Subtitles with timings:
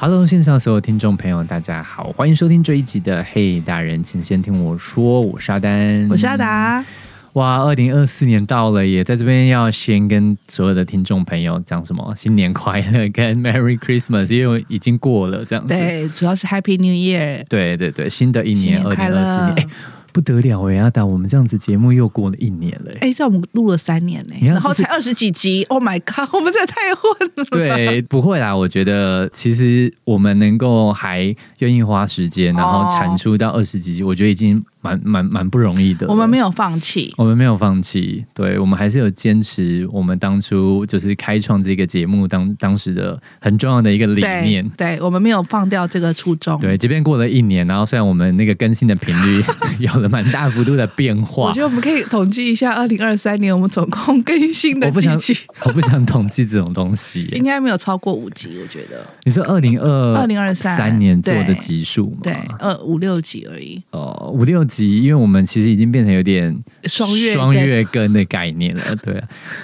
[0.00, 6.84] Hello，线上所有听众朋友，大家好，欢迎收听这一集的《嘿大人，请先听我说》，我是阿丹，我是阿达。
[7.32, 15.74] 哇，二零二四年到了，也在这边要先跟所有的听众朋友讲什么新年快乐跟 Merry Christmas，因为已经过了这样子。
[15.74, 17.44] 对，主要是 Happy New Year。
[17.48, 19.68] 对对对，新的一年二零二四年。
[20.12, 22.92] 不得了哎，阿达，我们这样子节目又过了一年了。
[23.00, 25.64] 哎，在我们录了三年呢，然后才二十几集。
[25.64, 27.44] Oh my god，我们这太混了。
[27.50, 28.56] 对，不会啦。
[28.56, 34.64] 我觉得其实我们能够还愿意花时间，然后产出到二十几集，我觉得已经。
[34.80, 39.86] 蛮蛮蛮不容易的，我们没有放弃，我们没有放弃，对我们还是有坚持。
[39.92, 46.60] 我们当初就是开创这个节目当当时的很重要的一个理念，对我们没有放掉这个初衷。
[46.60, 49.42] 对，即便过了一年，然后虽然我们那个更新的频率
[49.80, 55.18] 有了蛮大幅度的变化，我觉得我们可以统计一下，二零二三年我们总共更新的我不想，
[55.64, 59.04] 我不想统计这种东西，应该没有超过五集，我觉得。
[59.24, 63.82] 你说二零二二零二三三年做的集数吗，对，二五六集而已。
[63.90, 64.67] 哦，五六。
[64.68, 69.14] 集，因为我们其实已经变成有点双月双月更的概念了， 对。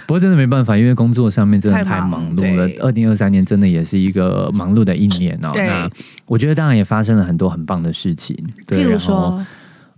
[0.07, 2.69] 不过真的没办法，因为工作上面真的太忙碌了。
[2.81, 5.53] 二零二三年真的也是一个忙碌的一年哦。
[5.55, 5.89] 那
[6.27, 9.45] 我觉得当然也发生了很多很棒的事情，譬如说。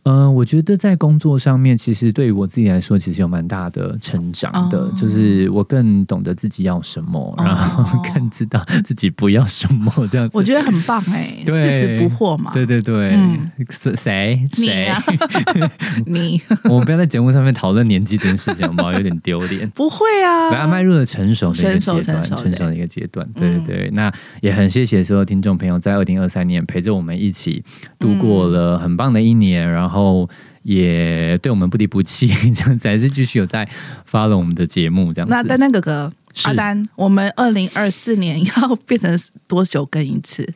[0.09, 4.89] 嗯，我觉得在工作上面，其实对于我自己来说，其实有蛮大的成长的。
[4.97, 10.31] 就是我更懂得自己要什么，然后 更知道自己不要什么，这样。
[10.33, 12.53] 我觉得很棒哎， 四十不惑嘛。
[12.55, 13.51] 对对对，嗯，
[13.97, 14.89] 谁谁
[16.07, 16.41] 你？
[16.67, 18.93] 我们不要在节目上面讨论年纪这件事情，好不好？
[18.93, 19.69] 有点丢脸。
[19.71, 23.29] 不会啊，大家迈入了成熟的一个阶段，成熟的一个阶段。
[23.35, 27.65] 对对对，那也很谢谢所有听众朋友，在二零二三年陪着我们一起
[27.99, 29.96] 度过了很棒的一年，然后。
[29.97, 30.29] 然后
[30.63, 33.67] 也对我们不离不弃， 这样子还是继续有在
[34.05, 35.35] 发了我们的节目这样子。
[35.35, 36.13] 那丹丹哥哥，
[36.45, 40.47] 阿丹，我们二零二四年要变成多久更一次？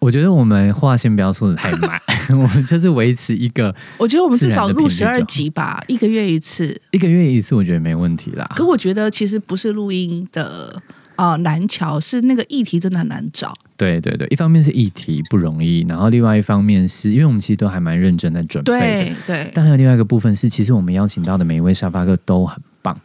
[0.00, 2.00] 我觉得我们话先不要说的太满，
[2.36, 3.72] 我们就是维持一个。
[3.98, 8.44] 我觉得我们至少录十二集吧，一个月一次，一个月一次，我觉得没问题啦。
[8.56, 10.82] 可我觉得其实不是录音的。
[11.22, 13.54] 啊，难瞧是那个议题真的很难找。
[13.76, 19.14] 对对对，一方面是议题不容易，然后另外一方面是因为我们其实都还蛮认真的准备的。
[19.28, 22.96] 对，但还有另外一个部分是，其实我们邀请到的每一位沙发客都很棒，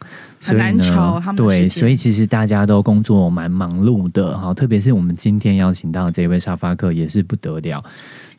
[0.42, 1.20] 很难瞧。
[1.20, 7.84] 他们对，所以其实大家都工作蛮忙碌的哈，特别是我们今天邀请到的这位沙发客也是不得了。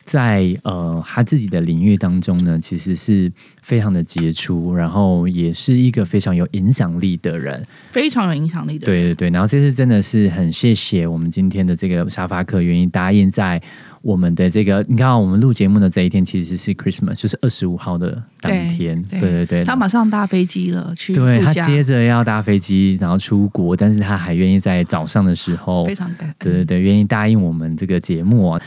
[0.04, 3.30] 在呃，他自己的领域当中呢，其实是
[3.62, 8.86] 非常的杰出，然后也是一个非常有影响力的人，非常有影响力的。
[8.86, 13.62] 对对对，然后这次真的是很谢谢我们今天的这个沙发客愿意答应在
[14.02, 19.00] 我们的这个，你看我们录节目的这一天其实是 Christmas，就是二十五号的当天。
[19.04, 28.58] 对对对，他马上搭飞机了，去对他接着要搭飞机，然后出国，但是他还愿意在早上的时候，非常感对对对，愿意答应我们这个节目。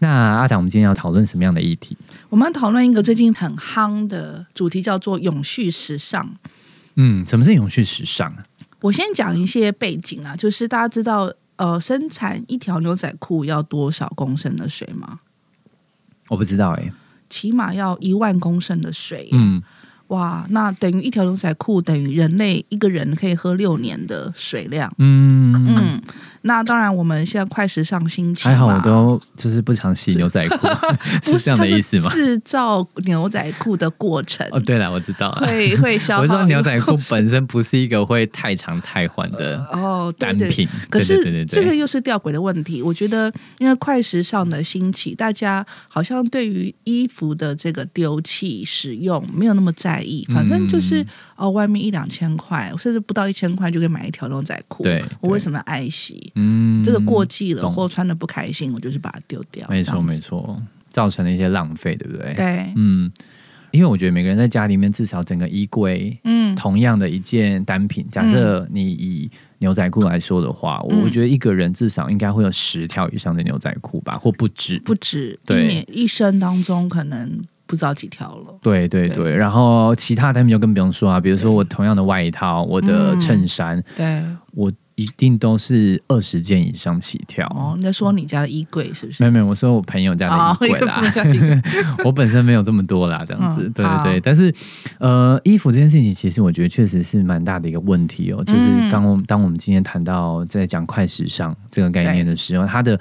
[0.00, 1.96] 那阿达，我们今天要讨论什么样的议题？
[2.28, 6.28] 我们讨论一个最近很夯的主题，叫做永续时尚。
[6.96, 8.44] 嗯，什么是永续时尚啊？
[8.80, 15.20] 我先讲一些背景啊，就是大家知道，呃，生产一条牛仔裤要多少公升的水吗？
[16.28, 16.92] 我不知道哎，
[17.28, 19.28] 起码要一万公升的水。
[19.32, 19.62] 嗯。
[20.08, 24.92] 哇，那等于一条牛仔裤等于人类一个人可以喝六年的水量。
[24.98, 26.02] 嗯嗯，
[26.42, 30.66] 那当然，我们现在快时尚兴起，还好我都就是不常洗牛仔裤，
[31.22, 32.10] 是这样的意思吗？
[32.10, 34.46] 制造牛仔裤的过程。
[34.50, 36.22] 哦，对了，我知道，会会消耗。
[36.24, 42.80] 我说牛仔裤本身不是一个会太长太缓的哦单品，可是这个又是吊诡的问题。
[42.80, 50.26] 我觉得，因为快时尚的兴起，大家好像对于衣服的这个丢弃使用没有那么在意。
[50.32, 51.04] 反正就是
[51.36, 54.82] 哦，外面一两千块，甚至不到一千块就可以买一条牛仔裤。
[54.82, 56.29] 对，我为什么要爱惜？
[56.34, 59.66] 嗯，这个过季了或穿的不开心，我就是把它丢掉。
[59.68, 62.34] 没错，没错，造成了一些浪费，对不对？
[62.34, 63.10] 对，嗯，
[63.70, 77.40] 因为我觉得每个人在家里面至少整个衣柜，嗯，同样的一件单品，假设你以牛仔裤来说的话，我觉得一个人至少应该会有十条以上的牛仔裤吧，或不止，不止，一年一生当中可能。
[77.66, 78.58] 不知道几条了。
[78.60, 84.20] 对对对，然后其他单品就更不用说啊，比如说我同样的外套，我的衬衫，对
[84.56, 84.68] 我。
[85.00, 87.72] 一定都是二十件以上起跳哦。
[87.74, 89.22] 你在说你家的衣柜是不是？
[89.22, 91.02] 没有没有，我说我朋友家的衣柜啦。
[92.04, 93.62] 我本身没有这么多啦，这样子。
[93.74, 94.54] 对对对，但是
[94.98, 98.44] 呃，衣服这件事情，其实我觉得确实是蛮大的一个问题哦。
[98.44, 103.00] 就是当我当我们今天谈到在讲快时尚这个概念的时候，它的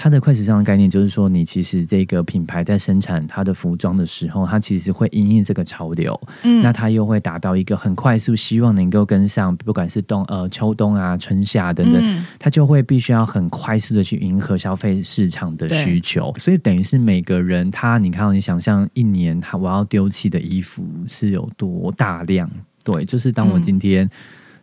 [0.00, 22.48] 它的快时尚的概念就是说，你其实这个品牌在生产它的服装的时候，它其实会因应这个潮流，嗯，那它又会达到一个很快速，希望能够跟上，不管是冬呃秋冬啊、春夏等等，它就会必须要很快速的去迎合消费市场的需求，所以等于是每个人他，你看，你想象一年他我要丢弃的衣服是有多大量？
[22.84, 24.08] 对，就是当我今天。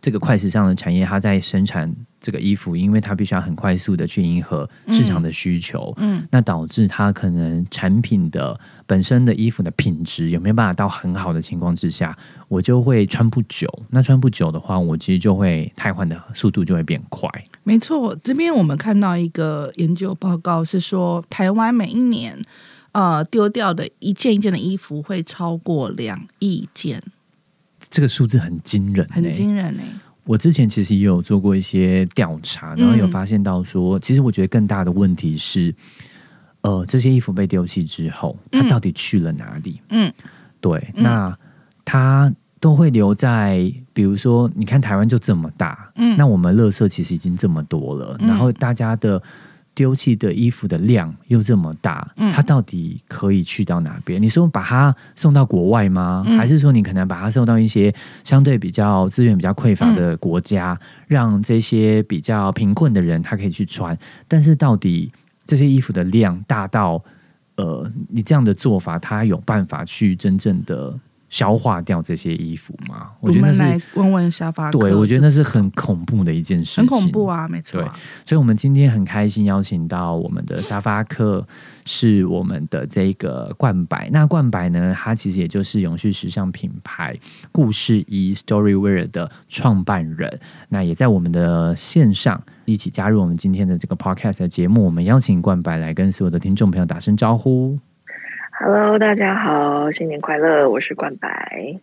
[0.06, 8.56] 这个快时尚的产业，它在生产这个衣服，因为它必须要很快速的去迎合市场的需求，嗯，那导致它可能产品的
[8.86, 12.16] 本身的衣服的品质有没有办法到很好的情况之下，
[12.46, 13.68] 我就会穿不久。
[13.90, 17.28] 那穿不久的话，我其实就会汰换的速度就会变快。
[17.64, 22.40] 没错，这边我们看到一个研究报告是说，台湾每一年
[22.92, 27.02] 呃丢掉的一件一件的衣服会超过两亿件。
[27.78, 29.84] 这个数字很惊人，很惊人哎！
[30.24, 35.74] 我之前其实也有做过一些调查，然后有发现到说，其实我觉得更大的问题是，
[36.62, 39.80] 呃，这些衣服被丢弃之后，它到底去了哪里？
[39.90, 40.12] 嗯，
[40.60, 41.36] 对，那
[41.84, 49.22] 它都会留在，比如说，你看台湾就这么大，嗯，那我们垃圾其实已经这么多了，然后大家的。
[49.76, 54.20] 丢弃的衣服的量又这么大，它到底可以去到哪边？
[54.20, 56.24] 你说把它送到国外吗？
[56.38, 57.94] 还是说你可能把它送到一些
[58.24, 60.76] 相对比较资源比较匮乏的国家，
[61.06, 63.96] 让这些比较贫困的人他可以去穿？
[64.26, 65.12] 但是到底
[65.44, 67.04] 这些衣服的量大到，
[67.56, 70.98] 呃，你这样的做法，它有办法去真正的？
[71.28, 73.10] 消化掉这些衣服吗？
[73.20, 73.62] 我觉得是
[73.94, 74.70] 问问沙发。
[74.70, 77.80] 对，我觉得那是很恐怖的一件事情，很恐怖啊，没错。
[77.80, 77.88] 对，
[78.24, 81.46] 所以，我们今天很开心邀请到我们的沙发客，
[81.84, 84.08] 是我们的这个冠百。
[84.10, 87.16] 那冠百呢，它其实也就是永续时尚品牌
[87.50, 90.40] 故事一 Storywear 的创办人。
[90.68, 94.84] 那也在我们的线上一起加入我们今天的这个 Podcast 的节目。
[94.84, 97.78] 我们邀请冠白来跟所有的听众朋友打声招呼。
[98.58, 100.66] Hello，大家好，新年快乐！
[100.66, 101.76] 我是冠白，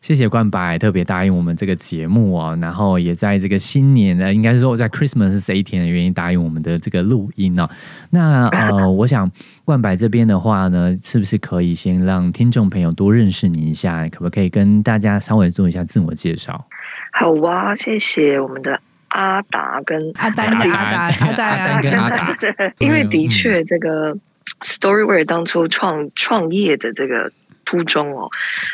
[0.00, 7.68] 谢谢冠白特别答应我们这个节目哦，然后也在这个新年呢，应该是说在 Christmas 这一天的原因答应我们的这个录音哦。
[8.10, 9.30] 那呃，我想
[9.64, 14.04] 冠白这边的话呢，是不是可以先让听众朋友多认识你一下？
[14.08, 16.66] 可不可以跟大家稍微做一下自我介绍？
[17.12, 18.80] 好啊，谢谢我们的
[19.10, 22.36] 阿达跟阿丹跟阿达，阿达跟阿达，
[22.78, 24.18] 因为的确这个。
[24.62, 27.32] Storywear 当初创创业的这个
[27.64, 28.28] 初衷哦，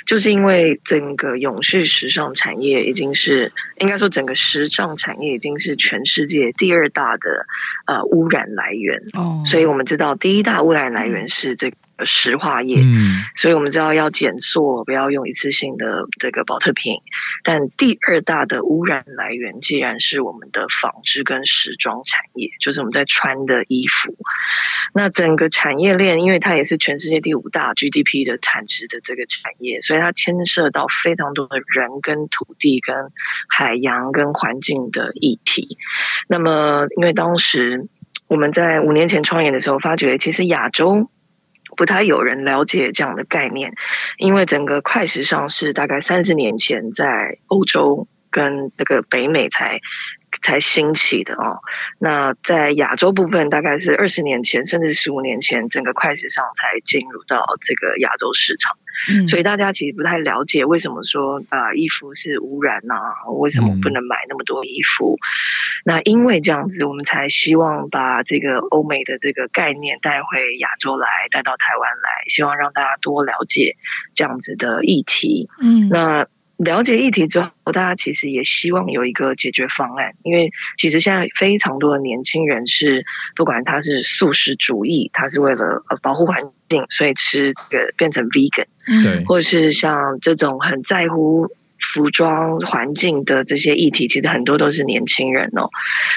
[0.06, 7.46] 就是因为整个永续时尚产业已经是应该说整个时尚产业已经是全世界第二大的
[7.86, 11.76] 呃污染来源哦，所以我们知道第一大污染来源是这个。
[12.04, 16.94] 石化业，嗯所以我们知道要减塑，不要用一次性的这个保特瓶。
[17.42, 24.14] 但第二大的污染来源，既然是我们的纺织跟时装产业，就是我们在穿的衣服。
[24.94, 32.94] 那整个产业链，因为它也是全世界第五大 GDP 的产值的这个产业，所以它牵涉到非常多的人、跟土地、跟
[33.48, 35.78] 海洋、跟环境的议题。
[36.28, 37.88] 那么，因为当时
[38.28, 41.10] 我们在五年前创业的时候，发觉其实亚洲。
[41.76, 43.72] 不太有人了解这样的概念，
[44.18, 49.80] 因为整个快时尚是大概三十年前在欧洲跟那个北美才
[50.42, 51.58] 才兴起的哦。
[51.98, 58.76] 那在亚洲部分，大概是二十年前甚至十五年前，整个快时尚才进入到这个亚洲市场。
[59.28, 62.94] 所以大家其实不太了解为什么说啊衣服是污染呐？
[63.38, 65.16] 为什么不能买那么多衣服？
[65.84, 73.76] 那因为这样子，我们才希望把这个欧美的这个概念带回亚洲来，带到台湾来，希望让大家多了解
[74.14, 75.48] 这样子的议题。
[75.60, 76.26] 嗯，那。
[76.58, 86.36] 了解议题之后，大家其实也希望有一个解决方案，因为其实现在非常多的年轻人是，不管他是素食主义，他是为了呃保护环
[86.68, 88.64] 境，所以吃这个变成 vegan，
[89.02, 91.46] 对，或者是像这种很在乎
[91.92, 95.68] 服装环境的这些议题，其实很多都是年轻人哦。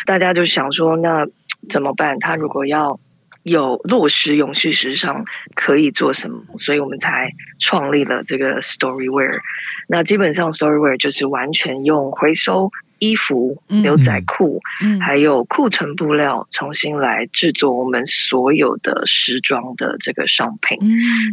[0.06, 1.28] 大家就想说，那
[1.70, 2.18] 怎么办？
[2.20, 2.98] 他如果要
[3.44, 5.24] 有落实永续时尚，
[5.56, 6.44] 可以做什么？
[6.58, 9.40] 所以我们才创立了这个 Storywear。
[9.88, 14.62] 那基本上，Storywear 就是完全用回收衣服、牛仔裤，
[15.02, 20.78] 还有库存布料，重新来制作我们所有的时装的这个商品。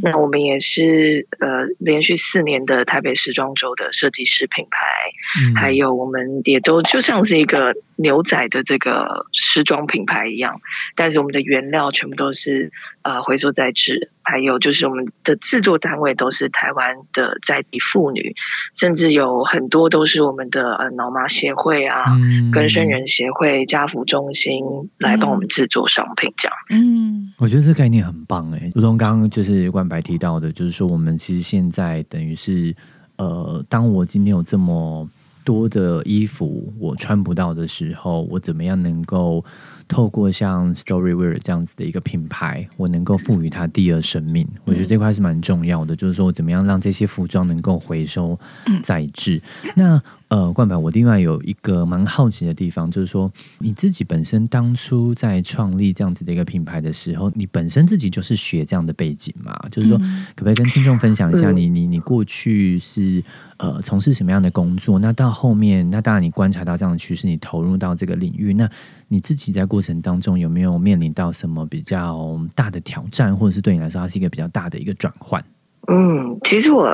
[0.02, 10.60] 那我们也是呃，连续四年的台北时装周的设计师品牌，还有我们也都就像是一个牛仔的这个时装品牌一样，
[10.94, 12.70] 但是我们的原料全部都是
[13.06, 18.34] 呃回收再制，还有就是我们的制作单位都是台湾的在地妇女，
[18.74, 22.04] 甚至有很多都是我们的呃脑麻协会啊、
[22.52, 24.64] 跟生人协会、家福中心
[24.98, 26.82] 来帮我们制作商品这样子。
[26.82, 32.74] 嗯，我觉得这概念很棒哎，如同刚刚就是冠白提到的，就是说我们其实现在等于是
[33.18, 35.08] 呃，当我今天有这么。
[35.46, 39.44] 多的衣服我穿不到的时候，我怎么样能够
[39.86, 44.44] 透过像 Storywear 这样子的一个品牌，我能够赋予它第二生命？
[44.64, 48.36] 我觉得这块是蛮重要的，就是说我怎么样让这些服装能够回收
[48.82, 49.40] 再制。
[49.76, 59.56] 那呃，冠白，我另外有一个蛮好奇的地方，就是说你自己本身当初在创立这样子的一个品牌的时候，你本身自己就是学这样的背景嘛？
[59.70, 59.96] 就是说，
[60.34, 63.22] 可不可以跟听众分享一下，你你你过去是
[63.58, 64.98] 呃从事什么样的工作？
[64.98, 68.68] 那到后面，那当然你观察到这样的趋势，你投入到这个领域，那
[69.06, 75.40] 你自己在过程当中有没有面临到什么比较大的挑战，或者是对你来说，它是一个比较大的一个转换？
[75.86, 76.90] 嗯，其实我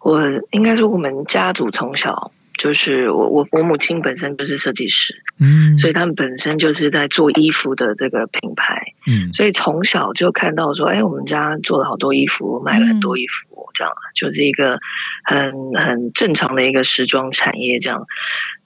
[0.00, 0.22] 我
[0.52, 2.32] 应该说，我们家族从小。
[2.60, 14.78] 就是我我我母亲本身就是设计师，嗯，所以他们本身就是在做衣服的这个品牌，嗯，所以从小就看到说，哎，我们家做了好多衣服，买了很多衣服，这样就是一个
[15.24, 18.04] 很很正常的一个时装产业这样。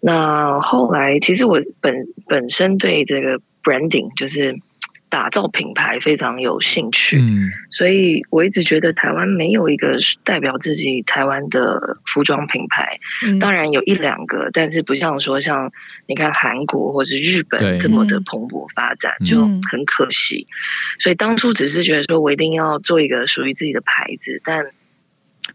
[0.00, 1.94] 那后来其实我本
[2.26, 4.58] 本身对这个 branding 就是。
[5.14, 12.98] 打造品牌非常有兴趣，嗯，所以我一直觉得台湾没有一个代表自己台湾的服装品牌，
[13.38, 15.70] 当然有一两个，但是不像说像
[16.08, 19.40] 你看韩国或是日本这么的蓬勃发展，就
[19.70, 20.48] 很可惜。
[20.98, 24.66] 所以当初只是觉得说我一定要做一个属于自己的牌子，但。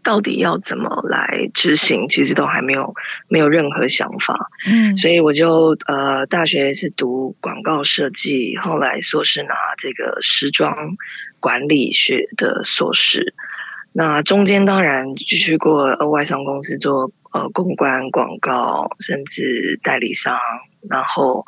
[0.02, 2.08] 到底要怎么来执行？
[2.08, 2.94] 其实都还没有
[3.28, 4.50] 没有任何想法。
[4.66, 10.74] 嗯，所以我就呃，大学是读广告设计，后来硕士拿这个时装
[11.38, 13.34] 管理学的硕士。
[13.92, 20.38] 那中间当然就去过外商公司做呃公关、广告，甚至代理商，
[20.88, 21.44] 然后。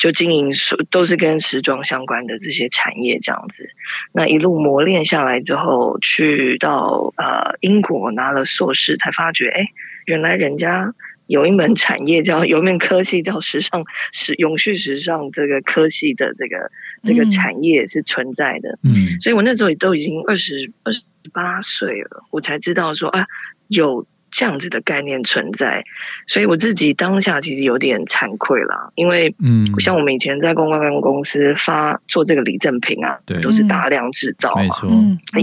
[0.00, 0.50] 就经营
[0.90, 3.68] 都是跟时装相关的这些产业这样子，
[4.14, 9.66] 那一路磨练下来之后，去到呃英国拿了硕士，才发觉，哎，
[10.06, 10.94] 原来人家
[11.26, 16.70] 有一门产业叫有一门科技叫时尚时永续时尚这个科技的这个
[17.02, 21.02] 这个产业是存在的，嗯，所以我那时候也都已经二十二十
[21.32, 23.26] 八岁了，我才知道说啊
[23.68, 24.06] 有。
[24.30, 25.84] 这样子的概念存在，
[26.26, 34.88] 所以我自己当下其实有点惭愧了，因为嗯，像我们以前在公关公司发做这个礼赠品啊，对，都是大量制造，没错，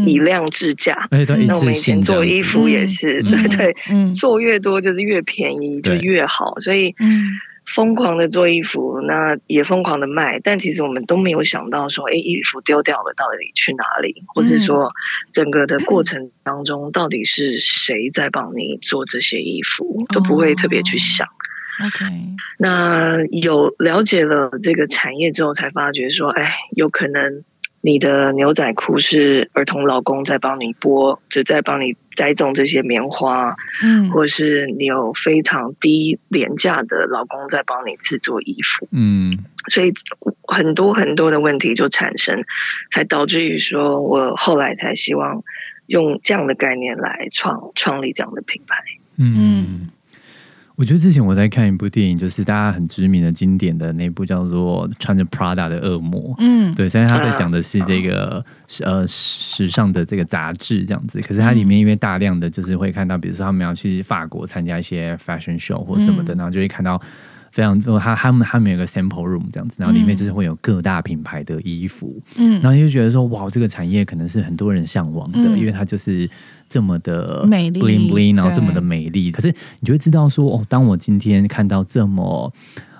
[0.05, 1.07] 以量制价。
[1.47, 3.75] 那我们以前做衣服也是，对对，
[4.13, 7.29] 做越多就是越便宜，就越好，所以嗯。
[7.67, 14.91] 疯狂的做衣服，那也疯狂的卖，但其实我们都没有想到说，哎，衣服丢掉了到底去哪里，或是说
[15.31, 21.27] 整个的过程当中到底是谁在帮你做这些衣服， 都不会特别去想。
[21.85, 22.05] OK，
[22.57, 27.43] 那有了解了这个产业之后，才发觉说，哎，有可能。
[27.81, 39.37] 你的牛仔裤是儿童老公在帮你剥，就在帮你栽种这些棉花，嗯，或是你有非常低廉价的老公在帮你制作衣服，嗯，
[39.69, 39.93] 所以
[40.47, 42.43] 很多很多的问题就产生，
[42.89, 45.43] 才导致于说我后来才希望
[45.85, 48.83] 用这样的概念来创创立这样的品牌，
[49.17, 49.89] 嗯。
[50.77, 56.21] 我觉得之前我在看一部电影，就是大家很知名的经典的那部叫做《穿着 Prada 的恶魔》。
[56.37, 58.45] 嗯，对，虽然他在讲的是这个
[58.83, 67.01] 呃时尚的这个杂志这样子，可是它里面因为大量的就是会看到，比如说他们要去法国参加一些 fashion show 或什么的，然后就会看到。
[67.57, 76.29] 非常多，他他们他们有个 sample room 这样子，然后里面就是会有各大品牌的衣服，嗯，然后就觉得说，哇，这个产业可能是很多人向往的，因为它就是
[76.69, 79.31] 这么的美丽，bling bling，然后这么的美丽。
[79.31, 79.47] 可是
[79.79, 82.53] 你就会知道说，哦，当我今天看到这么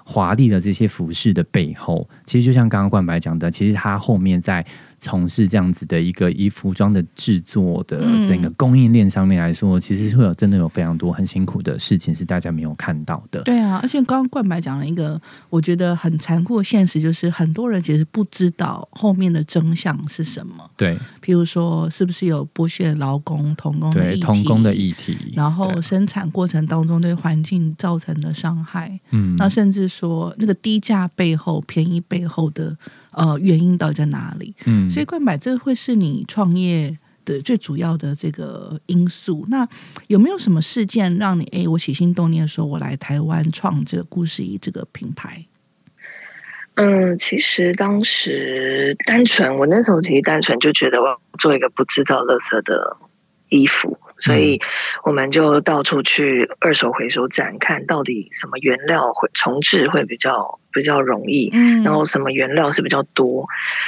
[0.03, 4.65] 华丽的这些服饰的背后，其实就像刚刚冠白讲的，其实它后面在。
[4.99, 13.43] 从事这样子的一个衣服装的制作的整个供应链上面来说，其实会有真的有非常多很辛苦的事情是大家没有看到的。
[13.43, 20.69] 对啊，而且刚刚冠白讲了一个我觉得很残酷的现实，就是很多人其实不知道后面的真相是什么。
[20.75, 32.75] 对，譬如说是不是有剥削劳工、童工的童工的议题，然后生产过程当中对环境造成的伤害，嗯，那甚至说那个低价背后、便宜背后的。
[33.17, 34.53] 呃，原因到底在哪里？
[34.67, 36.95] 嗯，所以冠柏，这会是你创业
[37.25, 39.43] 的最主要的这个因素。
[39.49, 39.67] 那
[40.05, 45.43] 有没有什么事件让你哎，我起心动念说，我来台湾创这个故事仪这个品牌？
[46.75, 52.97] 嗯，其实当时单纯，我那时候其实单纯就觉得我要做一个不制造垃圾的
[53.49, 53.97] 衣服。
[54.19, 54.59] 所以
[55.03, 63.45] 我们就到处去二手回收站看到底什么原料会重置会比较比较容易，嗯，然后什么原料是比较多，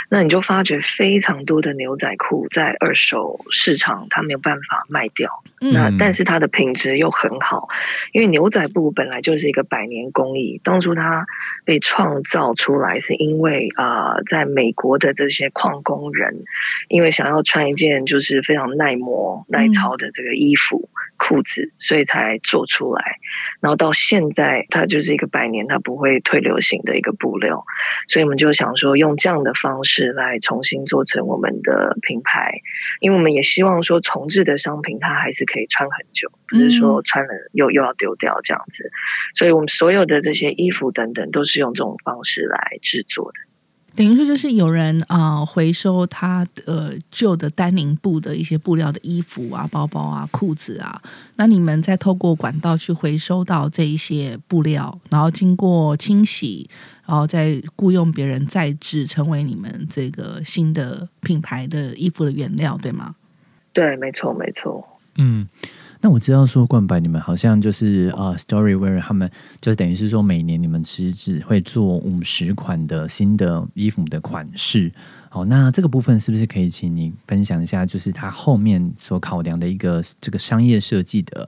[0.09, 7.69] 那你就发觉非常多的牛仔裤在二手市场它没有办法卖掉，那但是它的品质又很好，
[8.11, 11.25] 因为牛仔布本来就是一个百年工艺，当初它
[11.63, 16.43] 被创造出来是因为啊，在美国的这些矿工人，
[16.89, 20.09] 因为想要穿一件就是非常耐磨耐操的。
[20.11, 23.03] 这个衣服、裤子，所以才做出来。
[23.61, 27.63] 然后到现在，它就是一个百年它不会退流行的一个布料。
[28.07, 32.59] 所以我们就想说，用这样的方式来重新做成我们的品牌，
[33.01, 38.89] 因为我们也希望说，重置的商品它还是可以穿很久，不是说穿了又又要丢掉这样子。
[39.35, 43.48] 所以我们所有的这些衣服等等，都是用这种方式来制作的。
[43.95, 51.01] 等于说，就是有人啊回收他呃旧的丹宁布的一些布料的衣服啊、包包啊、裤子啊，
[51.35, 56.69] 那你们再透过管道去回收到这一些布料，然后经过清洗，
[57.05, 63.15] 然后再雇佣别人再制，成为你们这个新的品牌的衣服的原料，对吗？
[63.73, 64.87] 对，没错，没错。
[65.17, 65.47] 嗯。
[66.01, 69.29] 那我知道说冠白你们好像就是呃，Storywear 他们
[69.59, 74.89] 就是等于是说每年你们其实只会做五十款的新的衣服的款式。
[75.27, 81.47] 好，那这个部分是不是可以请你分享一下，就是它后面所考量的一个这个商业设计的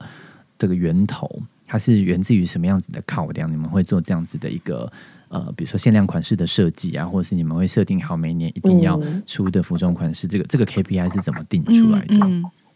[0.60, 3.50] 这个源头，它是源自于什么样子的考量？
[3.50, 4.92] 你们会做这样子的一个
[5.30, 12.16] 呃，比如说限量款式的设计啊，或者是你们会设定好每年一定要出的服装款式，这个这个 KPI 是怎么定出来的？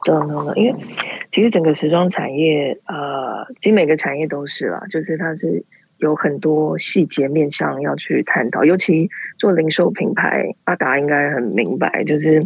[0.05, 0.75] 等等等，因为
[1.31, 5.65] 其实整个时装产业，呃，其实每个产业都是啦，就是它是
[5.97, 8.63] 有很多细节面向要去探讨。
[8.63, 9.09] 尤其
[9.39, 12.39] 做零售品牌，阿达应该很明白，就是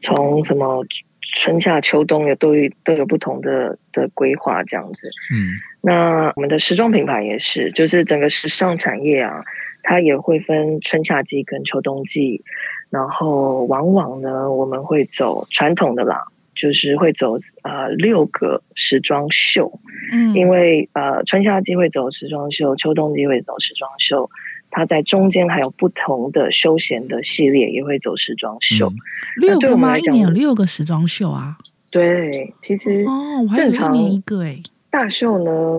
[0.00, 0.84] 从什么
[1.20, 2.52] 春夏秋冬有都
[2.82, 5.08] 都有不同的的规划这样子。
[5.32, 9.44] 嗯，那我们的时装品牌也是，就是整个时尚产业啊，
[9.84, 12.42] 它也会分春夏季跟秋冬季，
[12.90, 16.24] 然后往往呢，我们会走传统的啦。
[16.58, 19.80] 就是会走呃六个时装秀，
[20.12, 24.28] 嗯，因为呃春夏季会走时装秀，秋冬季会走时装秀，
[24.68, 28.92] 它在中间还有不同的休闲的系列也会走时装秀。
[29.36, 29.96] 六个吗？
[29.96, 31.56] 一年有六个时装秀啊？
[31.92, 34.60] 对，其实哦，我还有一年一个哎。
[34.90, 35.78] 大秀呢，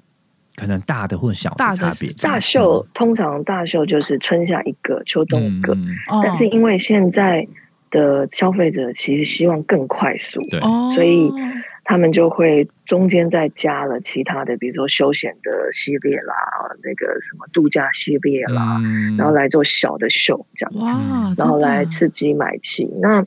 [0.56, 2.10] 可能大的或小的差别。
[2.22, 5.78] 大秀通常大秀就是春夏一个，秋冬一个，
[6.24, 7.46] 但是因为现在。
[7.92, 10.60] 的消费者其实希望更快速，对，
[10.94, 11.32] 所以
[11.84, 16.36] 他们就会中间再加了其他的，比如说休闲的系列啦，
[16.84, 18.80] 那个什么度假系列啦，
[19.18, 20.74] 然后来做小的秀这样
[21.36, 22.88] 子，然后来刺激买气。
[23.02, 23.26] 那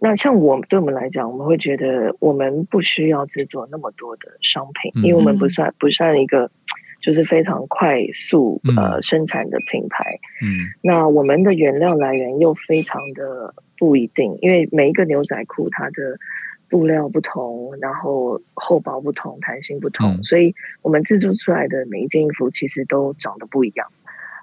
[0.00, 6.50] 那像我对我们来讲，我们会觉得我们不需要制作那么多的商品，因为我们不算不算一个
[7.02, 10.18] 就是非常快速呃生产的品牌。
[10.40, 13.54] 嗯，那我们的原料来源又非常的。
[13.78, 16.16] 不一定，因为每一个牛仔裤它的
[16.68, 23.88] 布料不同，然后厚薄不同，弹性不同，所以我们制作出来的每一件衣服其实都长得不一样。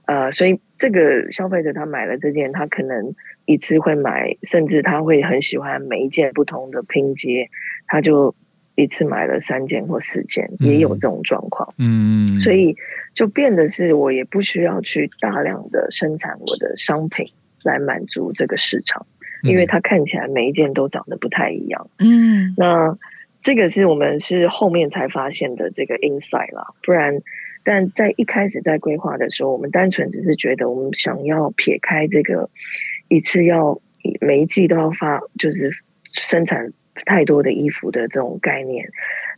[0.07, 7.49] 呃，所以这个消费者他买了这件，他可能一次会买，甚至他会很喜欢每一件不同的拼接，
[7.87, 8.35] 他就
[8.81, 11.73] 一次买了三件或四件，也有这种状况。
[11.77, 12.75] 嗯，所以
[13.13, 17.27] 就变得是我也不需要去大量的生产我的商品
[17.63, 19.05] 来满足这个市场。
[19.41, 22.97] 因为它看起来每一件都长得不太一样，嗯，那
[23.41, 27.21] 这个是我们是后面才发现的这个 insight 啦，不然，
[27.63, 32.49] 但在一开始在规划的时候，我们单纯只是觉得我们想要撇开这个
[33.07, 33.79] 一次要
[34.19, 35.71] 每一季都要发，就是
[36.11, 36.73] 生产
[37.05, 38.89] 太多的衣服的这种概念，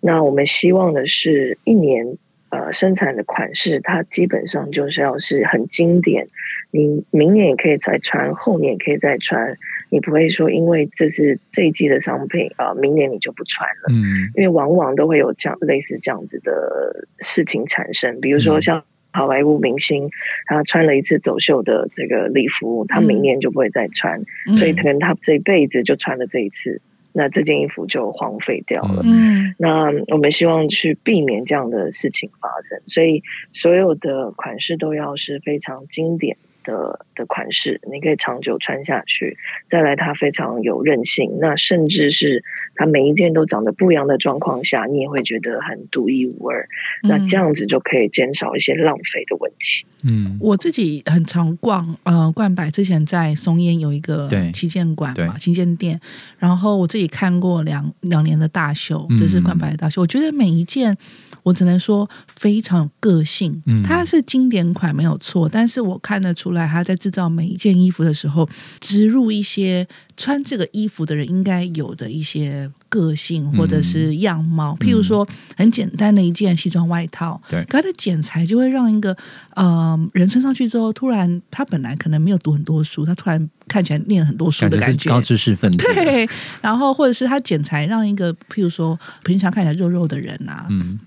[0.02, 2.18] 那我们希望的是一年。
[2.54, 6.28] 呃，生产的款式它基本上就是要是很经典，
[6.70, 9.58] 你明年也可以再穿，后年也可以再穿，
[9.90, 13.88] 你不会说因为这是这一季的商品啊，明年你就不穿了。
[13.90, 20.10] 嗯，因为往往都会有这样类似这样子的事情产生，比如说像好莱坞明星，
[20.46, 24.22] 他穿了一次走秀的这个礼服，他明年就不会再穿，
[24.60, 26.82] 所以可能他这辈子就穿了这一次。
[27.14, 29.02] 那这件衣服就荒废掉了。
[29.04, 39.38] 嗯，那我们希望去避免这样的事情发生，所以所有的款式都要是非常经典，的的款式，你可以长久穿下去。
[39.70, 42.44] 再来，它非常有韧性，那甚至是
[42.76, 46.68] 它每一件都长得不一样的状况下，你也会觉得很独一无二。
[47.04, 49.86] 那这样子就可以减少一些浪费的问题。
[50.04, 56.00] 嗯，我自己很常逛呃冠百，之前在松烟有一个旗舰馆嘛，旗舰店，
[56.40, 60.98] 然后我自己看过两两年的大秀，就是冠百的大秀，我觉得每一件。
[61.44, 68.48] 我只能说非常有个性，它是经典款没有错，但是我看得出来他在制造每一件衣服的时候，
[68.80, 69.88] 植入一些
[70.18, 74.78] 穿这个衣服的人应该有的一些个性或者是样貌。
[74.80, 79.16] 譬如说，很简单的一件西装外套，对，它的剪裁就会让一个
[79.56, 85.78] 呃人穿上去之后，突然他本来可能没有读很多书，他突然看起来念了很多书的感觉，高知识分子。
[85.94, 86.28] 对，
[86.62, 91.00] 然后或者是他剪裁让一个譬如说平常看起来肉肉的人啊，嗯。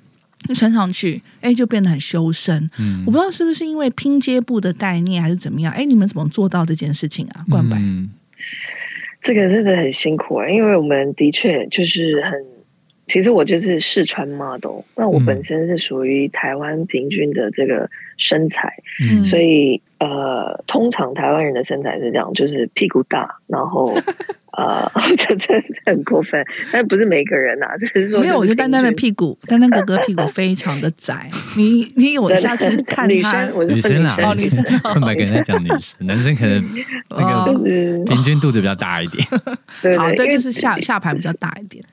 [0.52, 2.68] 穿上去，哎，就变得很修身。
[3.06, 5.72] 我不知道是不是因为拼接布的概念，还是怎么样？
[5.72, 7.46] 哎，你们怎么做到这件事情啊？
[7.48, 7.80] 冠白，
[9.22, 12.32] 这个真的很辛苦啊，因为我们的确就是很，
[13.06, 18.74] 其实我就是试穿 model，那我本身是属于台湾平均的这个身材，
[19.24, 23.96] 所以呃，通常台湾人的身材是这样，就是屁股大，然后。
[24.54, 28.38] 啊， 这这很过分，但不是每个人呐，只是说没有。
[28.38, 31.28] 我觉得丹丹的屁股，丹丹哥哥屁股非常的窄。
[31.56, 33.30] 你你有下次 看他女生
[34.04, 34.62] 啊，女生，
[34.94, 36.64] 不敢跟人家讲女生，男生可能
[37.10, 37.52] 那个
[38.04, 39.26] 平均肚子比较大一点。
[39.98, 41.84] 好，对，就是下下盘比较大一点，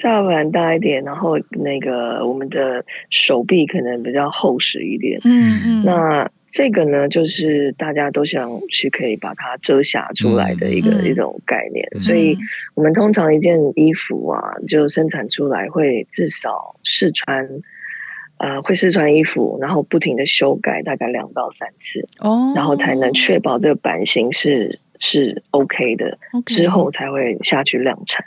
[0.00, 5.20] 下盘大一点，然后那个我们的手臂可能比较厚实一点。
[5.24, 6.30] 嗯嗯，那。
[6.50, 12.36] 这个呢，就是大家都想去可以把它遮瑕出来的一个一种概念，所以
[12.74, 17.48] 我们通常一件衣服啊，就生产出来会至少试穿，
[18.38, 28.24] 呃，会试穿衣服，然后不停的修改，大概两到三次，哦，然后才能确保这个版型是是 OK 的，之后才会下去量产。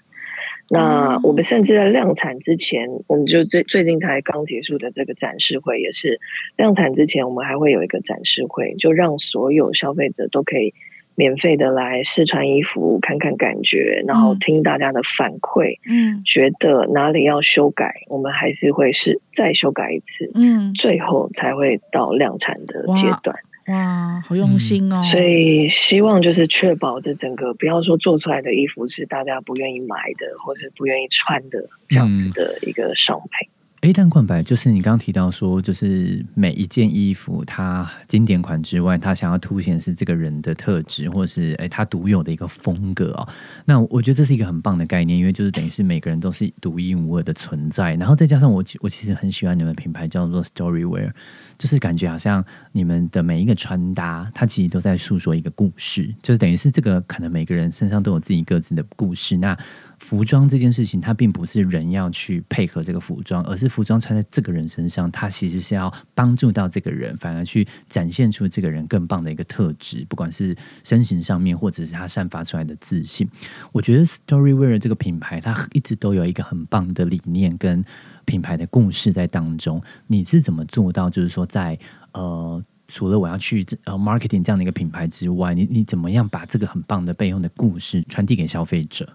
[0.74, 6.20] 那我们甚至在量产之前，我们就最最近才刚结束的这个展示会，也是
[6.58, 10.74] 量产之前，我们还会有一个展示会，就让所有消费者都可以
[11.16, 23.36] 免费的来试穿衣服，看看感觉，然后听大家的反馈，嗯，觉得哪里要修改，我们还是会是再修改一次，嗯，最后才会到量产的阶段。
[23.67, 25.02] 哇，好用心哦！
[25.04, 33.49] 所以希望就是确保这整个，不要说做出来的衣服是大家不愿意买的，或是不愿意穿的这样子的一个商品。
[33.84, 43.28] A 蛋冠白就是你刚刚提到说，就是每一件衣服它经典款之外，它想要凸显是这个人的特质，或是诶他独有的一个风格哦。
[43.65, 47.93] 那我觉得这是一个很棒的概念，因为就是等于是每个人都是独一无二的存在。
[47.96, 51.12] 然后再加上我，我其实很喜欢你们品牌叫做 Storywear，
[51.58, 52.41] 就是感觉好像
[52.72, 59.36] 你们的每一个穿搭，它其实都在诉说一个故事，就是等于是这个可能每个人身上都有自己各自的故事。
[59.36, 59.58] 那
[60.04, 73.28] 服装这件事情，它并不是人要去配合这个服装，而是服装穿在这个人身上，它其实是要帮助到这个人，反而去展现出这个人更棒的一个特质，不管是身形上面，或者是他散发出来的自信。
[73.72, 77.82] 我觉得 Storywear 这个品牌，它一直都有一个很棒的理念跟
[78.26, 79.82] 品牌的故事在当中。
[80.08, 81.10] 你是怎么做到？
[81.10, 81.80] 就是说，在
[82.12, 89.08] 呃，除了我要去呃 marketing 这样的一个品牌之外，你你怎么样把这个很棒的背后的故事传递给消费者？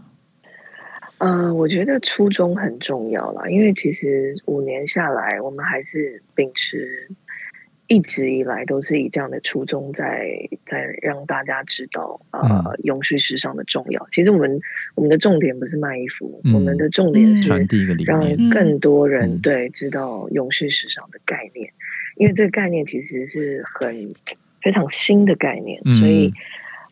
[1.19, 7.09] 嗯，我觉得初衷很重要啦，因为其实五年下来，我们还是秉持
[7.89, 14.07] 一直以来都是以这样的初衷，在在让大家知道呃永续时尚的重要。
[14.13, 14.61] 其实我们
[14.95, 17.53] 我们的重点不是卖衣服，我们的重点是
[18.07, 21.73] 让更多人对知道永续时尚的概念，
[22.17, 24.15] 因为这个概念其实是很
[24.63, 26.33] 非常新的概念，所以。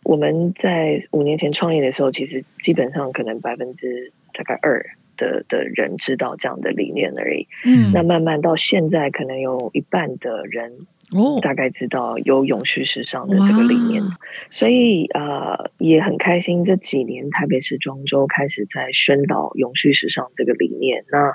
[0.07, 4.81] 我们在五年前创业的时候，其实基本上可能百分之大概二
[5.16, 7.49] 的的人知道这样的理念而已。
[7.64, 10.73] 嗯，那慢慢到现在，可能有一半的人
[11.11, 14.01] 哦，大概知道有永续时尚的这个理念。
[14.49, 21.05] 所以呃，也很开心这几年台北时装周开始在宣导永续时尚这个理念。
[21.11, 21.35] 那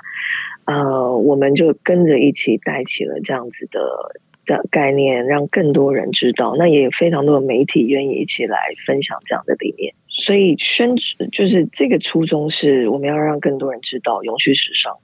[0.64, 3.80] 呃，我们就跟着一起带起了这样子的。
[4.46, 10.94] 的概念让更多人知道，那也有非常多的媒体愿意一起来分享这样的理念，所以宣
[11.30, 14.96] 就是这个初衷是我们要让更多人知道永续时尚。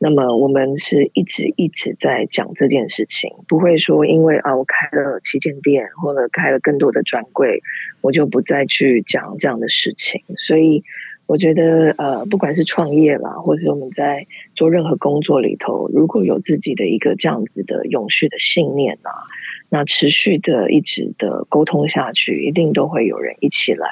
[0.00, 7.60] 那么我们是一直一直在讲这件事情，不会说因为啊我开了旗舰店或者开了更多的专柜，
[8.00, 10.82] 我就不再去讲这样的事情，所以。
[11.28, 19.12] 我觉得，呃，不管是创业啦，或是我们在做任何工作里头，如果有自己的一个这样子的永续的信念啊，
[19.68, 23.86] 那持续的一直的沟通下去，一定都会有人一起来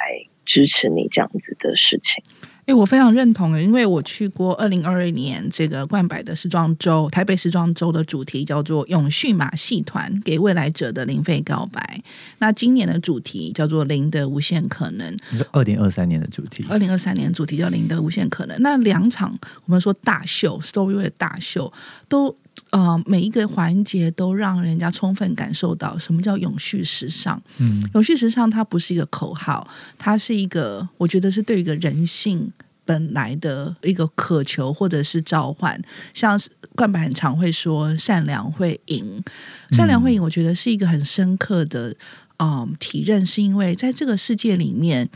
[0.46, 2.24] 支持你这样子的事情。
[2.66, 12.02] 哎，我非常认同，因为我去过二零二二年这个冠百的时装周，台北时装周的主题叫做“永续马戏团给未来者的零费告白”。
[12.38, 15.16] 那今年的主题叫做“零的无限可能”。
[15.52, 18.56] 二零二三年的主题，二零二三年主题叫“零的无限可能”。
[18.60, 21.72] 那两场我们说大秀，Story 大秀
[22.08, 22.36] 都。
[22.70, 27.40] 呃，每一个环节都让人家充分感受到什么叫永续时尚。
[27.58, 29.66] 嗯，永续时尚它不是一个口号，
[29.98, 32.50] 它是一个，我觉得是对一个人性
[32.84, 35.80] 本来的一个渴求或者是召唤。
[36.12, 36.40] 像
[36.74, 39.22] 冠板很常会说“善良会赢”，
[39.70, 41.94] 善良会赢，我觉得是一个很深刻的
[42.38, 45.08] 嗯体认，是因为在这个世界里面。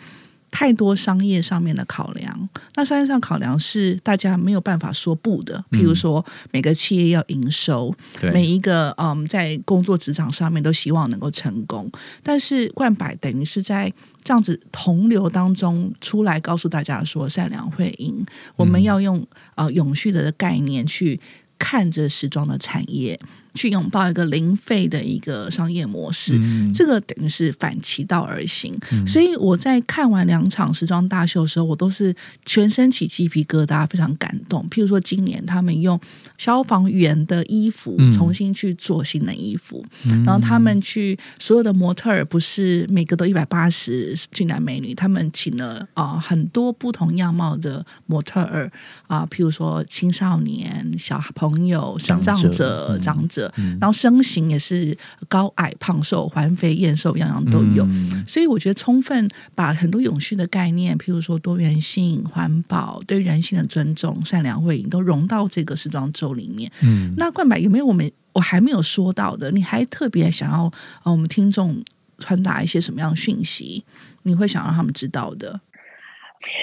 [0.51, 5.65] 太多商业上面的考量，那商业上考量是大家没有办法说不的。
[5.71, 7.95] 譬如说，每个企业要营收，
[8.33, 11.91] 每一个嗯，在工作职场上面都希望能够成功。
[12.23, 18.27] 但是冠百等于是在这样子同流当中出来，告诉大家说善良会赢。
[18.57, 21.21] 我们要用呃永续的概念去
[21.59, 23.19] 看着时装的产业。
[23.55, 26.39] 去拥抱一个零费的一个商业模式，
[26.73, 28.73] 这个等于是反其道而行。
[29.07, 34.67] 所以我在看完两场时装大秀的时候，我都是全身起鸡皮疙瘩，非常感动。
[34.71, 36.01] 譬如说，今年他们用
[36.39, 39.85] 消防员的衣服重新去做新的衣服，
[40.25, 48.71] 然后他们去所有的模特儿不是每个都一百八十俊男美女，他们请了啊很多不同样貌的模特儿
[49.07, 53.40] 啊，譬如说青少年、小朋友、生长者、长者。
[53.81, 54.97] 然后身形也是
[55.29, 57.87] 高矮胖瘦环肥燕瘦样样都有，
[58.27, 66.71] 所以我觉得充分把很多永续的概念，譬如说多元性、环保、对人性的尊重、善良会影，都融到这个时装周里面。
[66.83, 69.51] 嗯，那冠柏有没有我们我还没有说到的？
[69.51, 70.65] 你还特别想要
[71.03, 71.83] 呃我们听众
[72.19, 73.85] 传达一些什么样的讯息？
[74.23, 75.61] 你会想让他们知道的？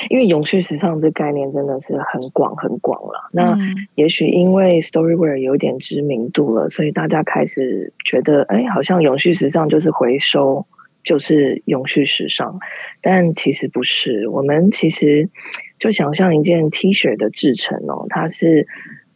[0.09, 3.29] 因为永续时尚这概念真的是很广很广了。
[3.31, 3.55] 那
[3.95, 10.65] 也许因为 Storywear 有点知名度了，所以大家开始觉得，哎，好像永续时尚就是回收，
[11.03, 12.57] 就是永续时尚。
[13.01, 14.27] 但其实不是。
[14.29, 15.29] 我们其实
[15.77, 18.67] 就想象一件 T 恤的制成哦，它是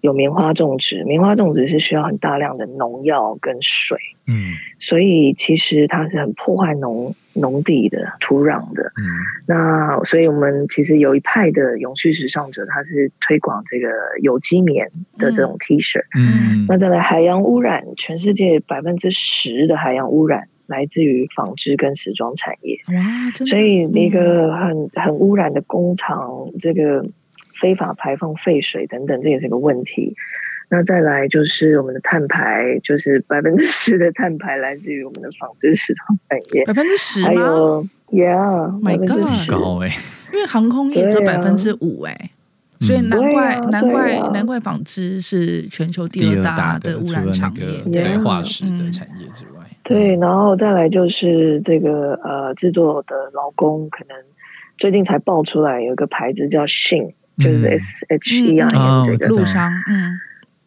[0.01, 3.97] 有棉花种植，棉花种植是需要很大量的农药跟水。
[4.27, 7.15] 嗯，所以其实它是很破坏农。
[7.33, 9.03] 农地的土壤的，嗯，
[9.45, 13.87] 那所以我们其实有一派的永续时尚者，他是推广这个
[14.21, 27.05] 有机棉的这种 T 恤，嗯，那再来海洋污染，全世界百分之十的海洋污染来自于纺织跟时装产业，哇，所以一个很很污染的工厂，这个
[27.53, 30.15] 非法排放废水等等，这也是个问题。
[30.73, 39.51] 那再来就是我们的碳排，就是百分之十的碳排来自于我们的纺织市场产业，百分之十还有，Yeah，百分之十。
[39.51, 39.89] 高哎，
[40.31, 42.31] 因为航空业只有百分之五哎，
[42.79, 54.15] 所以难怪难怪难怪纺织是全球第二大的污染产业，对化石的产业之外，对，然后再来就是这个呃制作的劳工，可能
[54.77, 59.27] 最近才爆出来有一个牌子叫信，就是 S H E I 这个。
[59.27, 60.17] 路商，嗯。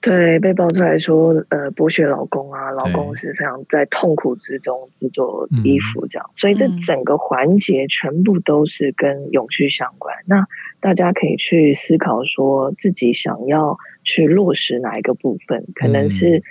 [0.05, 10.14] 对，被爆出来说，呃，剥削老公啊，老公是非常在痛苦之中制作衣服这样，所以这整个环节全部都是跟永续相关。
[10.27, 10.47] 那
[10.79, 16.43] 大家可以去思考，说自己想要去落实哪一个部分，可能是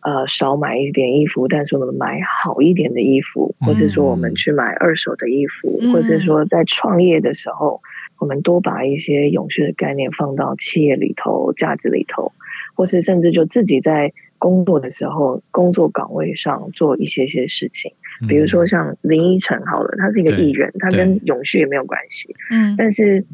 [0.00, 7.80] 呃少买一点衣服，但是我们买好一点的衣服，或是说我们去买二手的衣服，或是说在创业的时候，
[8.18, 12.32] 我们多把一些永续的概念放到企业里头、价值里头。
[12.78, 17.90] 或是甚至就自己在工作的时候，工作岗位上做一些些事情，
[18.28, 23.24] 比如说像林依晨，好了，他是一个艺人，他跟永续也没有关系，嗯，但是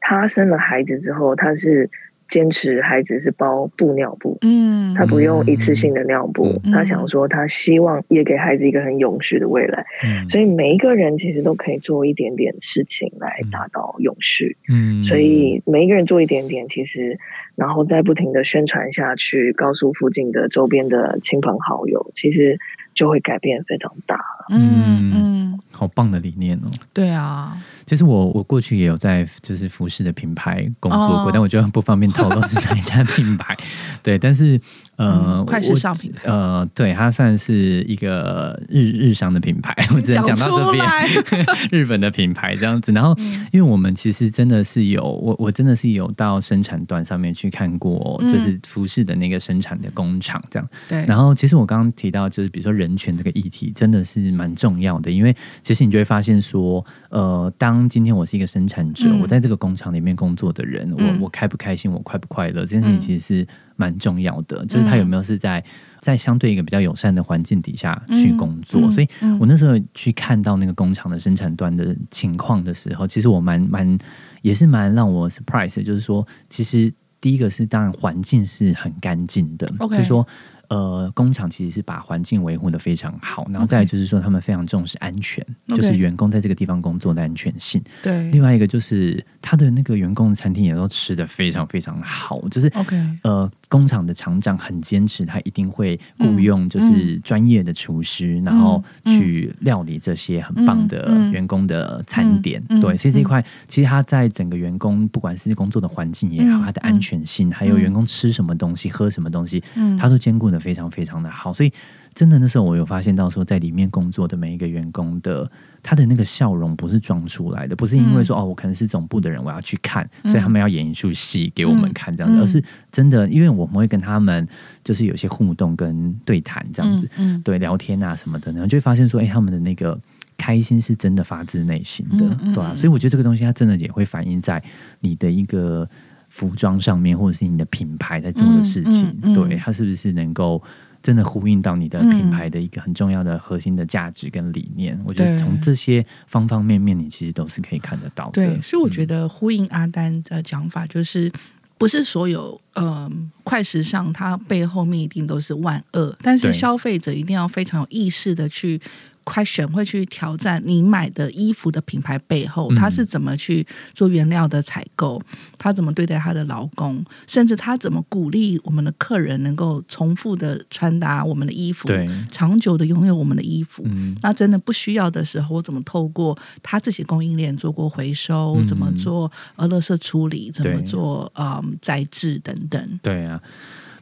[0.00, 1.90] 他生了孩子之后，他是。
[2.26, 9.84] 坚持孩子是包布尿布，嗯，他不用一次性的尿布，他想说他希望也给孩子一个很永续的未来，
[10.30, 17.16] 所以每一个人其实都可以做一点点事情来达到永续，嗯，所以每一个人做一点点，其实
[17.54, 22.58] 然后再不停的宣传下去，告诉附近的周边的亲朋好友，其实
[22.94, 25.34] 就会改变非常大，嗯嗯。
[25.70, 26.66] 好棒的理念哦！
[26.92, 33.56] 对啊，其实我我过去也有在就是服饰的品牌工作过，但我觉得不方便透露是哪一家品牌。
[34.02, 34.60] 对，但是。
[34.96, 40.86] 呃，快时尚品牌，呃，对，它算是一个日日商的品牌， 我只能讲到这边，
[41.72, 42.92] 日本的品牌这样子。
[42.92, 43.12] 然后，
[43.52, 50.68] 因为我们其实真的是有，我我真的是有到生产端上面去看过，就是服饰的那个生产的工厂这样。
[50.88, 51.04] 对。
[51.06, 63.46] 然后，其实我刚刚提到，就是比如说人权这个议题，真的是蛮重要的，因为其实你就会发现说，呃，当今天我是一个生产者，我在这个工厂里面工作的人，我我开不开心，我快不快乐，这件事情其实是。
[63.76, 65.62] 蛮重要的，就是他有没有是在
[66.00, 68.90] 在相对一个比较友善的环境底下去工作。
[68.90, 69.08] 所以
[69.38, 73.98] 我那时候去看到那个工厂的生产端的情况的时候，其实我蛮蛮
[74.42, 80.26] 也是蛮让我 surprise，就是说，其实第一个是当然环境是很干净的，就是说。
[80.68, 87.80] 呃，工厂其实是把环境维护的非常好，然后再就是说，他们非常重视安全，就是员工在这个地方工作的安全性。
[88.02, 92.98] 对，另外一个就是他的那个员工的餐厅也都吃的非常非常好，就是 OK。
[93.22, 102.62] 呃，工厂的厂长很坚持，他一定会雇佣就是专业的厨师，然后去料理这些很棒的员工的餐点。
[102.80, 110.54] 对，所以这一块其实他在整个员工不管是工作的环境也好，他的安全性，还有员工吃什么东西、喝什么东西，嗯，他都兼顾的。
[110.64, 111.70] 非常非常的好，所以
[112.14, 115.50] 真的那时候我有发现到说，在里面工作的每一个员工的
[115.82, 124.46] 他的那个笑容不是装出来的，不是因为说哦，我可能是总部的人，我要去看，所以他们要演一出戏给我们看这样子，而是真的，因为我们会跟他们
[124.82, 127.08] 就是有些互动跟对谈这样子，
[127.42, 129.98] 对聊天啊什么的，然后就会发现说，哎，他们的那个
[130.36, 134.62] 开心是真的发自内心的，对啊，所以我觉得这个东西它真的也会反映在
[135.00, 135.88] 你的一个。
[136.30, 140.60] 服装上面，或者是你的品牌在做的事情，对它是不是能够
[141.00, 145.00] 真的呼应到你的品牌的一个很重要的核心的价值跟理念？
[145.06, 148.32] 我觉得从这些方方面面，你其实都是可以看得到的。
[148.32, 151.30] 对，所以我觉得呼应阿丹的讲法，就是
[151.76, 153.10] 不是所有呃
[153.42, 158.80] 快时尚它背后面一定都是万恶，但是消费者一定要非常有意识的去。
[159.24, 165.20] Question 会去挑战你买的衣服的品牌背后，他是怎么去做原料的采购，
[165.58, 173.84] 他怎么对待他的劳工，甚至他怎么鼓励我们的客人能够重复的穿搭我们的衣服，对，长久的拥有我们的衣服。
[174.22, 183.00] 那真的不需要的时候，我怎么透过他自己供应链做过回收，怎么做呃垃圾处理，怎么做嗯再制等等。
[183.02, 183.40] 对啊。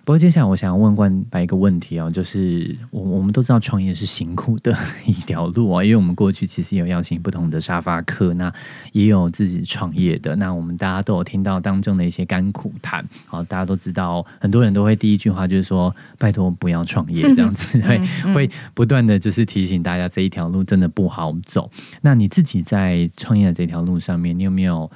[0.05, 8.53] 不过接下来我想要问关白一个问题啊，就是我我们都知道创业是辛苦的一条路啊，因为我们过去其实有邀请不同的沙发客，那
[8.91, 13.09] 也有自己创业的，那我们大家都有听到当中的一些甘苦谈。
[13.27, 18.01] 好，大家都知道，很多人都会第一句话就是说：“拜托不要创业。”这样子会
[18.35, 21.71] 会不断的就是提醒大家这一条路真的不好走。
[22.01, 24.91] 那你自己在创业的这条路上面，你有没有？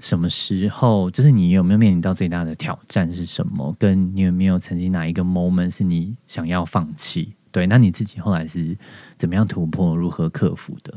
[0.00, 1.10] 什么时候？
[1.10, 3.74] 就是你有没有面临到最大的挑战是什么？
[3.78, 7.34] 跟你有没有曾经哪一个 moment 是你想要放弃？
[7.50, 8.76] 对，那你自己后来是
[9.16, 9.96] 怎么样突破？
[9.96, 10.94] 如何克服的？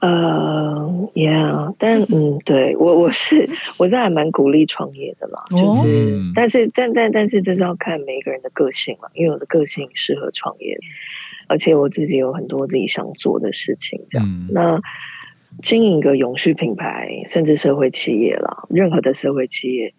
[0.00, 10.76] 呃，Yeah，但嗯，对我我是我是还蛮鼓励创业的啦，就是，但是但但但是这是要看每一个人的个性嘛，因为我的个性适合创业，
[11.48, 14.80] 而且我自己有很多自己想做的事情，这样那。
[15.62, 19.94] 经营一个永续品牌，甚至社会企业啦，任何的社会企业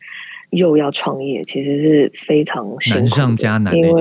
[0.51, 3.91] 又要创业，其实是非常难上加难，因为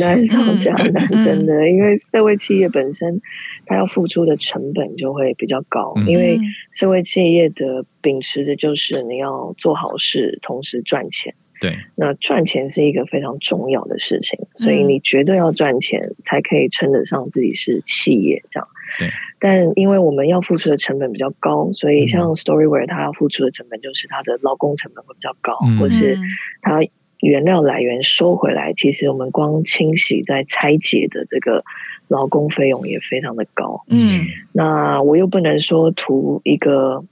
[0.00, 3.20] 难上加难，真的， 因为社会企业本身
[3.66, 6.38] 它要付出的成本就会比较高，因为
[6.72, 11.34] 社会企业的秉持的就是你要做好事，同时赚钱。
[11.62, 18.68] 对，那赚钱是一个非常重要的事情，所以你绝对要赚钱，才可以称得上自己是企业这样。
[18.98, 19.08] 对。
[19.38, 26.18] 但因为我们要付出的成本比较高，所以像 Storywear 它要付出的成本就是它的劳工成本会比较高，或是
[26.60, 26.80] 它
[27.20, 31.64] 原料来源收回来，其实我们光清洗在拆解的这个
[32.08, 33.84] 劳工费用也非常的高。
[33.88, 37.04] 嗯，那我又不能说图一个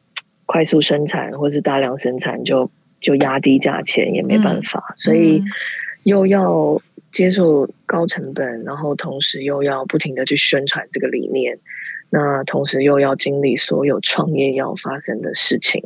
[0.46, 5.42] 快速生产或是大量生产就就压低价钱，也没办法，所以
[6.02, 6.80] 又要
[7.12, 11.58] 接受高成本，然后同时又要不停的去宣传这个理念。
[12.12, 15.80] 那同时又要经历所有创业要发生的事情，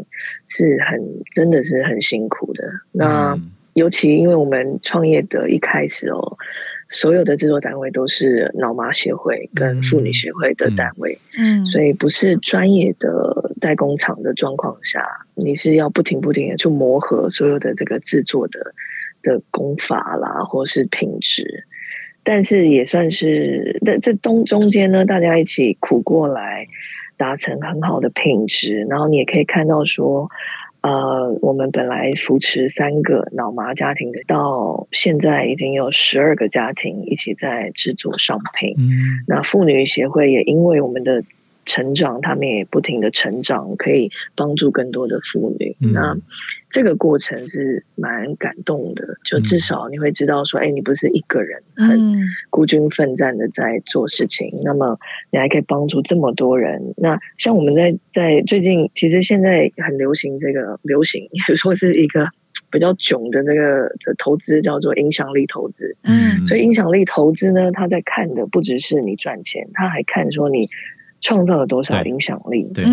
[0.49, 0.99] 是很
[1.33, 2.65] 真的是很辛苦的。
[2.93, 3.39] 那
[3.75, 6.39] 尤其因为我们创业的一开始哦，
[6.91, 18.75] 所有的制作单位都是脑麻协会跟妇女协会的单位，嗯，所以不是专业的代工厂的状况下，你是要不停不停的去磨合所有的这个制作的
[19.23, 21.65] 的功法啦，或是品质。
[22.23, 26.67] 但是也算是在这中中间呢，大家一起苦过来，
[27.19, 28.87] 达成很好的品质。
[28.89, 30.31] 然后你也可以看到说，
[30.85, 38.75] 呃，我们本来扶持三个脑麻家庭的，到现在已经有十二个家庭一起在制作商品。
[38.77, 41.25] 嗯，那妇女协会也因为我们的。
[41.67, 45.75] 成长，他们也不停的成长，可以帮助更多的妇女。
[45.79, 46.15] 那
[46.75, 52.21] 这个过程是蛮感动的，就至少你会知道说，哎，你不是一个人很
[52.51, 54.99] 孤军奋战的在做事情，那么
[55.31, 56.83] 你还可以帮助这么多人。
[56.97, 62.27] 那像我们在在最近，其实现在很流行这个流行，也 说是一个
[62.73, 65.97] 比较囧的那个的投资，叫做影响力投资。
[66.03, 70.69] 嗯，所以影响力投资呢，他在看的不只是你赚钱，他还看说你。
[71.21, 72.71] 创造了多少影响力？
[72.75, 72.85] 对，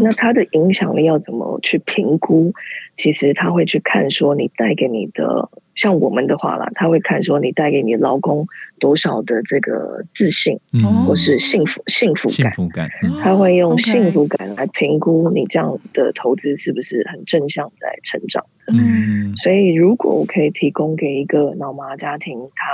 [0.00, 2.52] 那他的影响力要怎么去评估？
[2.96, 8.44] 其实他会去看说，你带给你的，像我们的话啦，他会看说，你带给你老公
[8.80, 10.58] 多少的这个自信，
[11.06, 12.34] 或是幸福幸福感。
[12.34, 12.90] 幸福感，
[13.22, 18.74] 他会用幸福感来评估你这样的投资是不是很正向在成长的。
[18.74, 22.66] 嗯，所以如果我可以提供给一个老麻家庭，他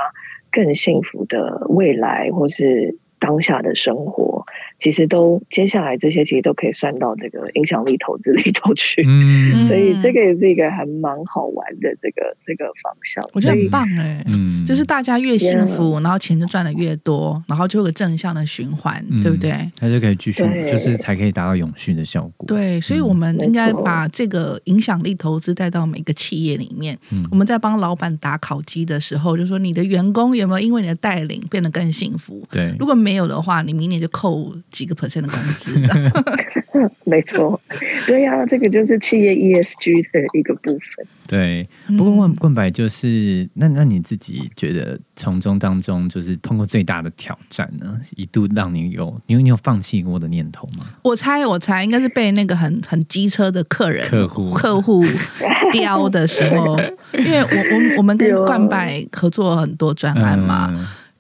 [0.51, 2.97] 更幸福的未来，或是。
[3.23, 4.42] 当下的生活，
[4.83, 19.71] 其实都接下来这些其实都可以算到这个影响力投资里头去，嗯，所以这个也是一个还蛮好玩的这个这个方向，我觉得很棒哎，嗯，就是大家越幸福，然后钱就赚的越多，然后就有个正向的循环，对不对？
[19.77, 22.49] 它就可以继续，就是才可以达到永续的效果。
[22.49, 26.99] 对，所以我们应该把这个影响力投资带到每个企业里面。
[27.31, 32.43] 我们在帮老板打烤鸡的时候，就说你的员工有没有因为你的带领变得更幸福？
[32.51, 35.81] 对，如果没没有的话，你明年就扣几个 percent 的工资。
[37.05, 37.61] 没错，
[38.07, 41.07] 对呀，这个就是企业 ESG 的一个部分。
[41.29, 47.99] 对，不过问问白就是，那那你自己觉得从中当中，就是碰过最大的挑战呢？
[48.17, 50.87] 一度让你有，因为你有放弃过的念头吗？
[51.03, 55.05] 我猜，我猜应该是被那个很很机车的客人客户客户
[55.73, 56.79] 刁的时候，
[57.13, 60.73] 因为我我我们跟冠拜合作很多专案嘛。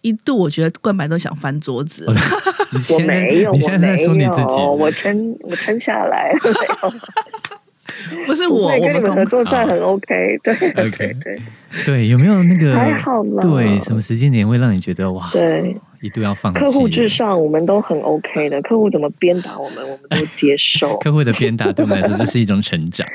[0.03, 2.07] 一度我觉得冠白都想翻桌子，
[2.93, 6.33] 我没有，你現在說你自己，我撑我撑下来，
[8.27, 11.41] 不是我，我跟你们合作算很 OK，对，OK，对，
[11.85, 13.41] 对，有没有那个还好了？
[13.43, 15.29] 对，什么时间点会让你觉得哇？
[15.33, 18.61] 对，一度要放客户至上，我们都很 OK 的。
[18.63, 20.97] 客户怎么鞭打我们，我们都接受。
[21.05, 23.07] 客户的鞭打对我们来说就是一种成长，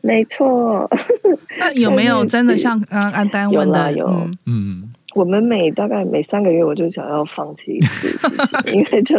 [0.00, 0.88] 没错。
[1.58, 3.92] 那有没有真的像刚刚安丹问的？
[3.92, 4.91] 有，嗯。
[5.14, 8.28] 我们每大概每三个月，我就想要放弃一次，
[8.72, 9.16] 因为就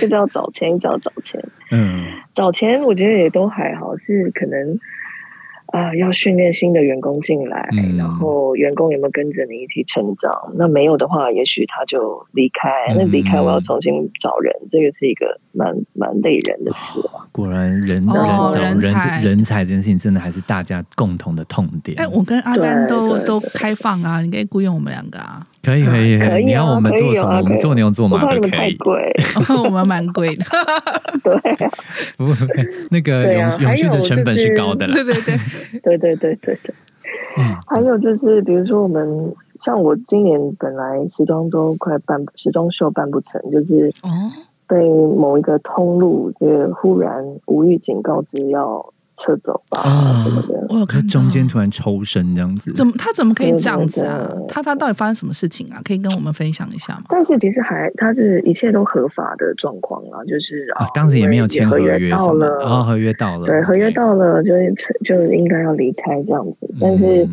[0.00, 1.42] 就要找钱，一直要找钱。
[1.70, 4.78] 嗯，早钱我觉得也都还好，是可能。
[5.66, 10.32] 啊，要训练新的员工进来，然后员工有没有跟着你一起成长？
[10.56, 12.94] 那没有的话，也许他就离开。
[12.94, 17.26] 那离开，我要重新找人，这个是一个蛮蛮累人的事啊。
[17.32, 21.98] 果然，人人找人人才这件事情，真的还是大家共同的痛点。
[22.00, 25.44] 哎，我跟阿丹都都开放啊，你可以雇佣我们两个啊。
[25.66, 27.38] 可以可以可以，你要我们做什么？
[27.38, 28.74] 我们做牛做马都可以。
[28.76, 29.12] 贵，
[29.64, 30.44] 我们蛮贵的。
[31.24, 31.34] 对，
[32.16, 32.36] 不会
[32.90, 34.94] 那个永永续的成本是高的了。
[34.94, 35.36] 对对对
[35.82, 36.74] 对对对对对。
[37.38, 43.92] 嗯，还有就是，比如说我们像我今年本来时装周快办时装秀办不成，就是
[44.68, 48.92] 被某一个通路这忽然无预警告知要。
[49.16, 49.82] 撤走吧
[50.24, 54.30] 什么的，我有看中间突然抽身这样子，怎么他怎么可以这样子啊？
[54.46, 55.80] 他他到底发生什么事情啊？
[55.82, 57.04] 可以跟我们分享一下吗？
[57.08, 66.74] 但是其实还他是一切都合法的状况啊，就是啊，当时也没有签合约到了，然后合约到了，对，合约到了就是就应该要离开这样子。
[66.78, 67.26] 但是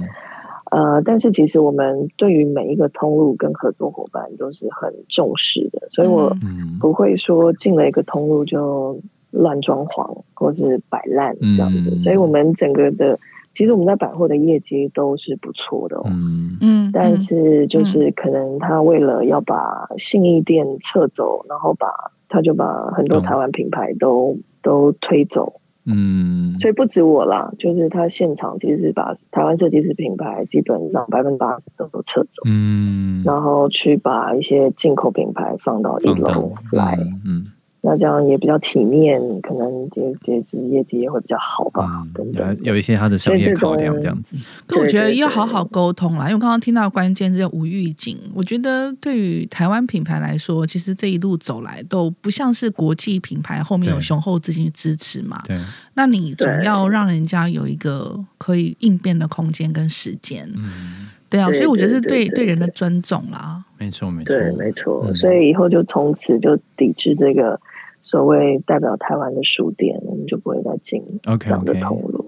[0.71, 6.33] 呃，但是其实我们对于每一个通路跟合作伙伴都是很重视的，所以我
[6.79, 8.97] 不会说进了一个通路就。
[9.33, 13.19] 乱装潢或是摆烂这样子，所以我们整个的
[13.51, 16.57] 其实我们在百货的业绩都是不错的，嗯。
[16.61, 21.87] 嗯，但是就是可能他为了要把信义店撤走，然后把
[22.29, 37.45] 他就把很多台湾品牌都都推走，嗯，所以不止我啦，就是他现场其实是把台湾设计师品牌基本上百分之八十都都撤走，嗯，然后去把一些进口品牌放到一楼来，嗯。
[37.85, 42.07] 那这样也比较体面，可能这这次业绩也会比较好吧？
[42.13, 44.37] 等等，有一些他的商业考量这样子。
[44.65, 48.17] 可我觉得要好好沟通啦，因为刚刚听到关键字无预警。
[48.33, 55.37] 我觉得对于台湾品牌来说，其实这一路走来都不像是国际品牌后面有雄厚资金支持嘛。
[55.45, 55.57] 对，
[55.95, 60.49] 那你总要让人家有一个可以应变的空间跟时间。
[60.55, 61.09] 嗯。
[61.29, 63.61] 对啊，所以我觉得是对对人的尊重啦。
[63.77, 65.13] 没错，没错，对，没错。
[65.13, 67.59] 所以以后就从此就抵制这个。
[68.03, 71.01] 所谓代表台湾的书店，我们就不会再进
[71.39, 72.21] 这样的通路。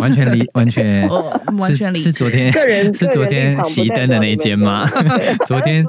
[0.00, 1.08] 完全理，完全
[1.60, 2.50] 完全理是昨天
[2.92, 4.84] 是昨天熄灯的那一间吗？
[5.46, 5.84] 昨 天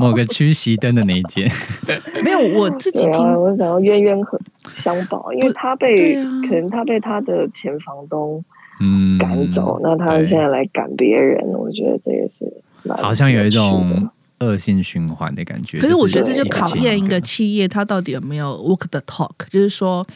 [0.00, 1.48] 某个区熄灯的那一间，
[2.24, 4.40] 没有我自己听，我想要冤冤和
[4.74, 6.14] 相报，因为他被
[6.48, 8.42] 可能他被他的前房东
[8.80, 12.52] 嗯赶走，那他现在来赶别人，我觉得这也是
[12.88, 14.10] 好像有一种。
[14.44, 15.78] 恶性循环的感觉。
[15.78, 20.06] 可是我觉得这就考验一个企业，它到底有没有 work the talk，就是说，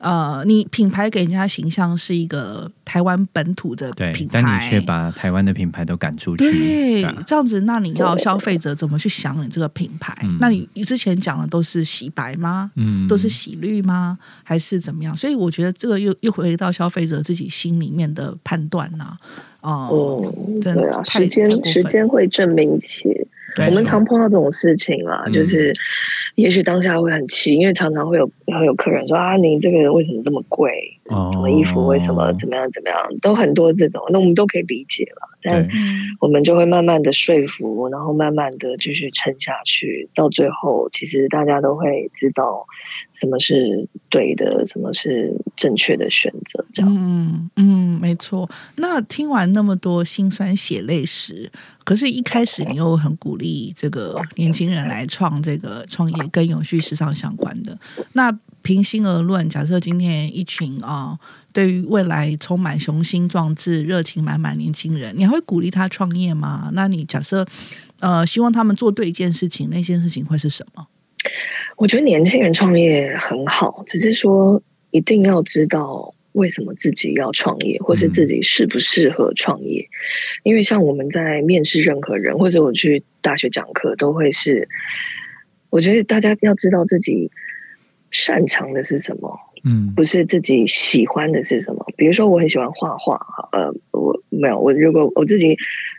[0.00, 10.16] 呃，你品牌给人家形象是一个台湾本土的品牌，但你却把台湾的品牌都赶出去，对，这样子，那你要消费者怎么去想你这个品牌？
[10.38, 12.70] 那你之前讲的都是洗白吗？
[12.76, 14.16] 嗯，都是洗绿吗？
[14.44, 15.16] 还是怎么样？
[15.16, 19.16] 所以我觉得这个又又回到消费者自己心里面的判断呐。
[19.60, 23.26] 哦，对啊，时间时间会证明一切。
[23.56, 25.72] 我们常碰到这种事情啊，就是，
[26.34, 30.70] 也许当下会很气，因为常常会有会有客人说啊，你这个为什么这么贵？
[31.32, 32.96] 什么衣服为什么怎么样怎么样？
[33.20, 35.28] 都很多这种，那我们都可以理解了。
[35.40, 35.68] 但
[36.20, 42.66] 我们就会慢慢的说服，然后慢慢的继续撑下去，到最后，其实大家都会知道
[43.12, 46.64] 什么是对的，什么是正确的选择。
[46.74, 47.20] 这样子，
[47.54, 48.50] 嗯，没错。
[48.76, 51.50] 那听完那么多辛酸血泪史。
[51.84, 57.78] 可是，一开始你又很鼓励这个年轻人来创这个创业，跟永续时尚相关的。
[58.12, 58.30] 那
[58.68, 61.18] 平心而论，假设今天一群啊，
[61.54, 66.70] 对于未来充满雄心壮志、热情满满年轻人，你还会鼓励他创业吗？
[66.74, 67.46] 那你假设
[68.00, 70.86] 呃，希望他们做对一件事情，那件事情会是什么？
[71.78, 76.14] 我觉得年轻人创业很好，只是说一定要知道。
[76.32, 79.88] 为什么自己要创业，或是自己适不适合创业？
[80.44, 84.68] 因为像我们在面试任何人，或者我去大学讲课，都会是，
[85.70, 87.32] 我觉得大家要知道自己
[88.10, 91.84] 擅长的是什么，嗯，不是自己喜欢的是什么。
[91.96, 93.20] 比如说，我很喜欢画画，
[93.52, 95.56] 呃，我没有，我如果我自己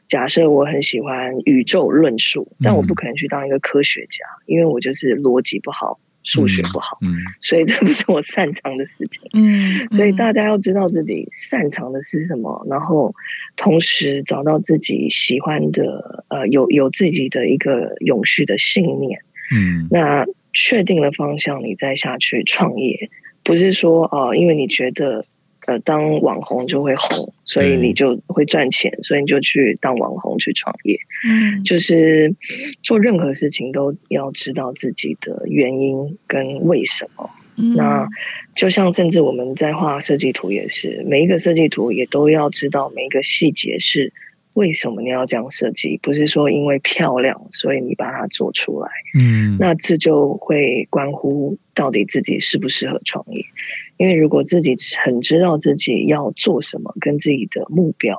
[0.07, 5.99] 假设我很喜欢宇宙论述，但我不可能去当一个科学家，因为我就是逻辑不好。
[6.23, 13.11] 数学不好，嗯，所以这不是我擅长的事情，嗯，所以大家要知道自己擅长的是什么，然后
[13.55, 19.17] 同时找到自己喜欢的，呃，有有自己的一个永续的信念，
[19.55, 23.09] 嗯，那确定了方向，你再下去创业，
[23.43, 25.23] 不是说哦，因为你觉得。
[25.67, 30.97] 呃，当网红就会红，所以你就会赚钱，所以你就去当网红去创业。
[31.27, 32.33] 嗯，就是
[32.81, 37.29] 做任何事情都要知道自己的原因跟为什么。
[37.75, 38.07] 那
[38.55, 44.11] 就像甚至我们在画设计图也是，每一个设计图也都要知道每一个细节是
[44.53, 48.89] 为什么你要这样设计，不是说因为漂亮所以你把它做出来。
[49.17, 53.45] 嗯，那这就会关乎到底自己适不适合创业。
[53.97, 58.17] 因为如果自己很知道自己要做什么，跟自己的目标，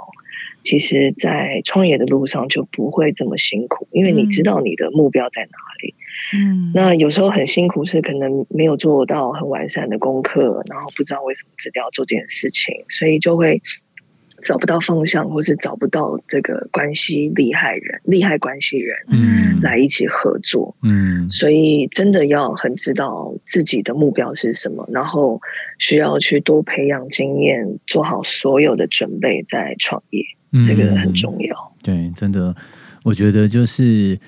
[0.62, 3.88] 其实，在创业的路上就不会这么辛苦。
[3.90, 5.94] 因为你知道你的目标在哪里。
[6.34, 13.60] 嗯，那有时候很辛苦是可能没有做到很完善的功课，然后不知道为什么自己要做这件事情，所以就会。
[14.42, 25.40] 找不到方向，或是找不到这个关系厉害人、厉害关系人，嗯，来一起合作，嗯，所以真的要很知道自己的目标是什么，然后
[25.78, 30.22] 需要去多培养经验，做好所有的准备再创业，
[30.64, 31.72] 这个很重要。
[31.82, 32.54] 对，真的，
[33.04, 34.18] 我觉得就是。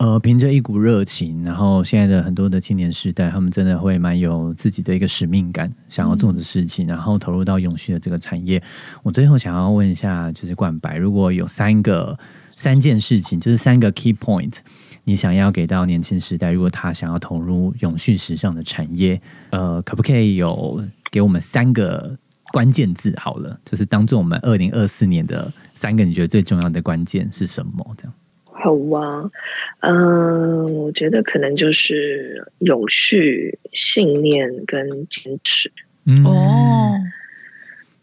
[0.00, 8.62] 呃，凭着一股热情，然后现在的很多的青年时代，他们真的会蛮有自己的一个使命感，想要做的事情，然后投入到永续的这个产业。
[9.02, 12.18] 我最后想要问一下，就是冠白，如果有三个
[12.56, 14.60] 三件事情，就是三个 key point，
[15.04, 19.20] 你想要给到年轻时代，如果他想要投入永续时尚的产业，
[19.50, 20.82] 呃，可不可以有
[21.12, 22.16] 给我们三个
[22.54, 23.14] 关键字？
[23.18, 27.86] 好了，就是当做我们二零二四年的三个你觉得最重要的关键是什么？
[27.98, 28.14] 这样。
[28.62, 29.30] 好啊，
[29.80, 35.70] 嗯，我觉得可能就是有序信念跟坚持。
[36.24, 36.94] 哦，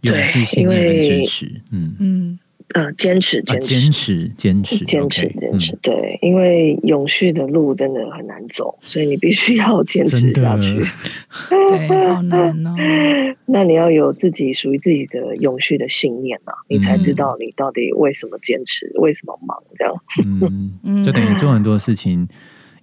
[0.02, 0.26] 对，
[0.58, 2.40] 因为坚持，嗯
[2.74, 2.86] 嗯。
[2.86, 5.78] 呃，坚持，坚持，坚持， 坚持，坚持，坚持。
[5.82, 10.76] 对，因为永续的路真的很难走，所以你必须要坚持下去。
[11.50, 12.76] 对，好难哦。
[13.50, 19.96] 那你要有自己属于自己的永续的信念啊，你才知道你到底为什么坚持，为什么忙这样。
[20.84, 22.28] 嗯，就等于做很多事情，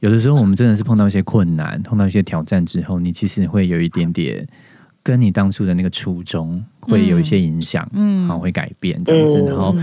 [0.00, 4.48] 有的时候我们真的是碰到一些困难，碰到一些挑战之后，你其实会有一点点。
[5.04, 9.76] 跟你当初的那个初衷会有一些影响，嗯，好，会改变这样子，然后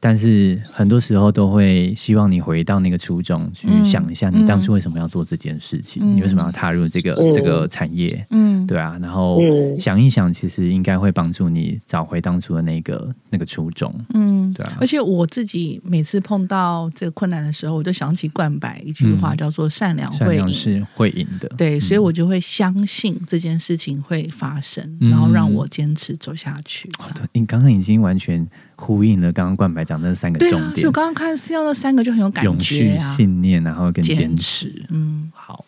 [0.00, 8.24] 但是很多时候都会希望你回到那个初衷，去想一下你当初为什么要做这件事情，你为什么要踏入这个这个产业？
[8.30, 9.40] 嗯，对啊，然后
[9.78, 13.92] 想一想，其实应该会帮助你找回当初的那个那个初衷。
[14.14, 14.76] 嗯，对啊。
[14.80, 21.48] 而且我自己每次碰到这个困难的时候，我就想起冠白一句话，叫做“善良会赢”，是会赢的。
[21.56, 26.88] 对，所以我就会相信这件事情会发生，然后让我坚持走下去。
[27.16, 28.46] 对，你刚刚已经完全
[28.78, 30.82] 呼应了刚刚冠白讲的三个重点。
[30.82, 34.86] 就刚刚看到那三个就很有感觉，永续信念，然后跟坚持。
[34.88, 35.64] 嗯，好。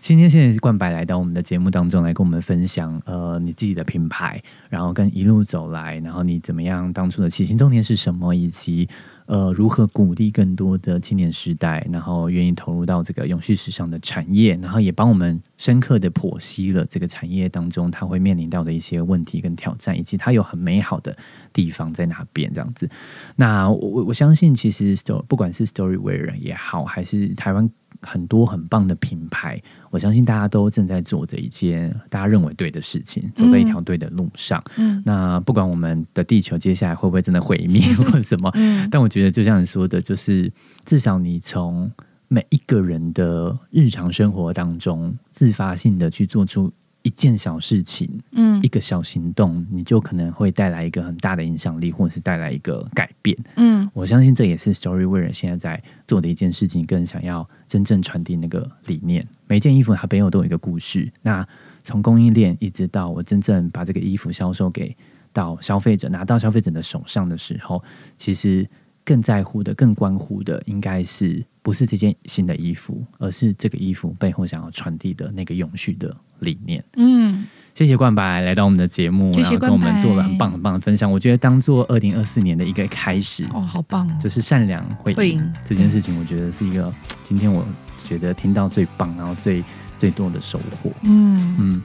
[0.00, 4.40] 今天现在冠白来到我们的节目当中来跟我们分享，呃，你自己的品牌，
[4.70, 8.88] 然后跟一路走来，然后你怎么样，当初的起心动念是什么，以及。
[9.26, 21.16] 呃，如何鼓励更多的青年时代，然后愿意投入到这个永续时尚的产业，然后也帮我们深刻的剖析了这个产业当中它会面临到的一些问题跟挑战，以及它有很美好的
[21.52, 22.88] 地方在哪边这样子。
[23.36, 24.96] 那我我相信，其实
[25.26, 27.68] 不管是 Storywear 也好，还是台湾。
[28.02, 34.62] 很多很棒的品牌，我相信大家都正在做着一件大家认为对的事情，走在一条对的路上。
[34.76, 38.52] 嗯，那不管我们的地球接下来会不会真的毁灭 或者什么，
[38.90, 40.52] 但我觉得就像你说的，就是
[40.84, 41.90] 至少你从
[42.28, 46.72] 每一个人的日常生活当中，自发性的去做出。
[47.02, 53.38] 一件小事情，嗯，一个小行动，你就可能会带来一个很大的影响力，或者是带来一个改变。
[53.54, 59.24] 嗯，我相信这也是 Storywear 现在在做的一件事情，更想要真正传递那个理念。
[59.46, 61.08] 每件衣服它背后都有一个故事。
[61.22, 61.46] 那
[61.84, 64.96] 从供应链一直到我真正把这个衣服销售给
[65.32, 67.80] 到消费者，拿到消费者的手上的时候，
[68.16, 68.68] 其实。
[69.06, 76.84] 更在乎的、更关乎的，应该是不是这件新的衣服，而是这个衣服背后想要传递的那个永续的理念。
[76.96, 81.10] 嗯，谢谢冠白来到我们的节目，然后跟我们做了很棒很棒的分享。
[81.10, 84.18] 我觉得当做二零二四年的一个开始，哦，好棒！
[84.18, 86.92] 就是善良会赢这件事情，我觉得是一个
[87.22, 87.64] 今天我
[87.96, 89.62] 觉得听到最棒，然后最
[89.96, 90.90] 最多的收获。
[91.02, 91.82] 嗯嗯，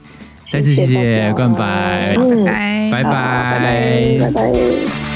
[0.50, 2.16] 再次谢谢冠白，
[2.90, 5.11] 拜拜拜拜拜拜。